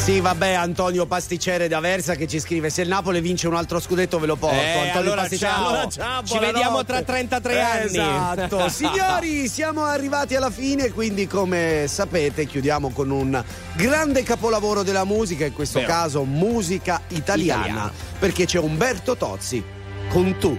[0.05, 4.19] Sì, vabbè, Antonio Pasticcere d'Aversa che ci scrive: Se il Napoli vince un altro scudetto
[4.19, 4.55] ve lo porto.
[4.55, 5.67] Eh, Antonio allora Pasticcere, ciao.
[5.67, 7.85] allora ciao, Ci vediamo tra 33 anni.
[7.85, 8.69] Esatto.
[8.69, 13.43] Signori, siamo arrivati alla fine, quindi come sapete chiudiamo con un
[13.73, 15.91] grande capolavoro della musica, in questo Vero.
[15.91, 17.91] caso musica italiana, Italiana.
[18.19, 19.63] perché c'è Umberto Tozzi
[20.09, 20.55] con tu,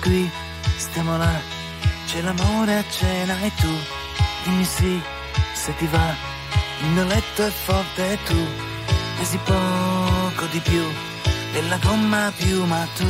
[0.00, 0.30] qui,
[0.76, 1.40] stiamo là,
[2.06, 3.72] c'è l'amore a cena e tu,
[4.44, 5.00] dimmi sì,
[5.54, 6.14] se ti va,
[6.82, 8.46] il mio letto è forte e tu,
[9.16, 10.82] pesi poco di più,
[11.52, 13.06] della gomma più, ma tu,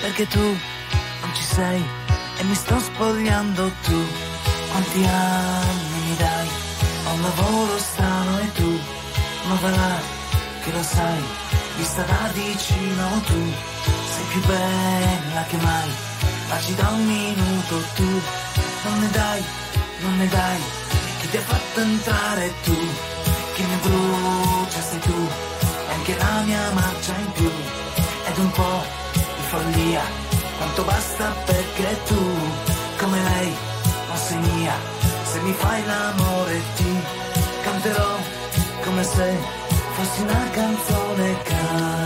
[0.00, 1.82] perché tu non ci sei
[2.38, 4.06] e mi sto spogliando tu,
[4.70, 6.48] quanti anni mi dai,
[7.06, 8.80] ho un lavoro strano e tu,
[9.46, 10.00] ma là,
[10.62, 11.22] che lo sai,
[11.76, 13.72] vista da vicino tu,
[14.34, 15.90] più bella che mai,
[16.48, 18.10] ma ci un minuto tu,
[18.84, 19.44] non ne dai,
[20.00, 20.60] non ne dai,
[21.20, 22.76] chi ti ha fatto entrare tu,
[23.54, 25.28] che mi brucia sei tu,
[25.88, 27.50] e anche la mia marcia in più,
[28.28, 28.82] ed un po'
[29.12, 30.02] di follia,
[30.56, 32.20] quanto basta perché tu,
[32.98, 33.56] come lei,
[34.08, 34.74] non sei mia,
[35.30, 36.92] se mi fai l'amore ti
[37.62, 38.16] canterò
[38.82, 39.36] come se
[39.94, 42.03] fossi una canzone canterò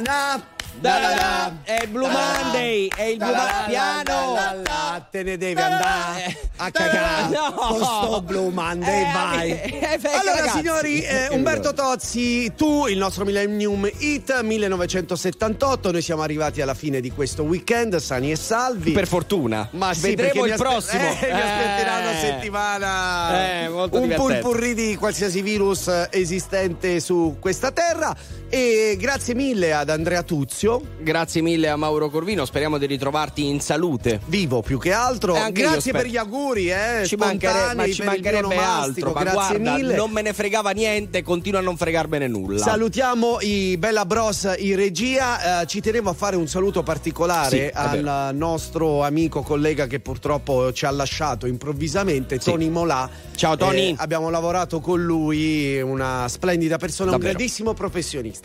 [0.00, 0.42] na
[0.80, 1.52] da, da, da.
[1.62, 3.68] È il Blue Monday, è il Blue Monday.
[3.68, 4.62] Piano.
[5.10, 7.52] Te ne devi andare a cagare no.
[7.54, 9.50] con sto Blue Monday, Eh, vai.
[9.50, 10.56] eh, eh, allora, ragazzi.
[10.58, 15.92] signori, eh, Umberto Tozzi, tu, il nostro Millennium Hit 1978.
[15.92, 18.90] Noi siamo arrivati alla fine di questo weekend, sani e salvi.
[18.90, 19.68] Per fortuna.
[19.72, 21.02] Ma sì, Vedremo il aspe- prossimo.
[21.02, 22.20] Eh, mi aspetterà una Eh.
[22.20, 23.62] settimana.
[23.62, 24.40] Eh, molto un divertente.
[24.40, 28.14] pulpurri di qualsiasi virus eh, esistente su questa terra.
[28.54, 30.80] E grazie mille ad Andrea Tuzio.
[31.00, 34.20] Grazie mille a Mauro Corvino, speriamo di ritrovarti in salute.
[34.26, 35.34] Vivo più che altro.
[35.34, 37.02] E anche grazie per gli auguri, eh.
[37.04, 39.96] Ci, manchere- ma ci mancherebbe altro, ma grazie guarda, mille.
[39.96, 42.62] non me ne fregava niente, continua a non fregarmene nulla.
[42.62, 45.62] Salutiamo i Bella Bros in regia.
[45.62, 50.72] eh, ci tenevo a fare un saluto particolare Sì, al nostro amico collega che purtroppo
[50.72, 53.10] ci ha lasciato improvvisamente, Tony Molà.
[53.34, 53.90] Ciao, Tony.
[53.90, 57.30] Eh, abbiamo lavorato con lui, una splendida persona, Davvero.
[57.30, 58.42] un grandissimo professionista.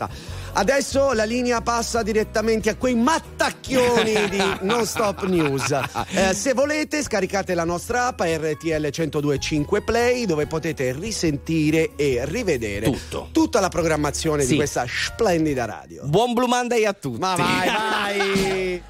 [0.52, 5.68] Adesso la linea passa direttamente a quei mattacchioni di Non Stop News.
[6.12, 12.86] Eh, se volete, scaricate la nostra app RTL 1025 Play, dove potete risentire e rivedere
[12.86, 13.28] Tutto.
[13.32, 14.50] tutta la programmazione Sì.
[14.50, 16.02] di questa splendida radio.
[16.06, 17.18] Buon Blue Monday a tutti.
[17.20, 18.82] Ma vai, vai!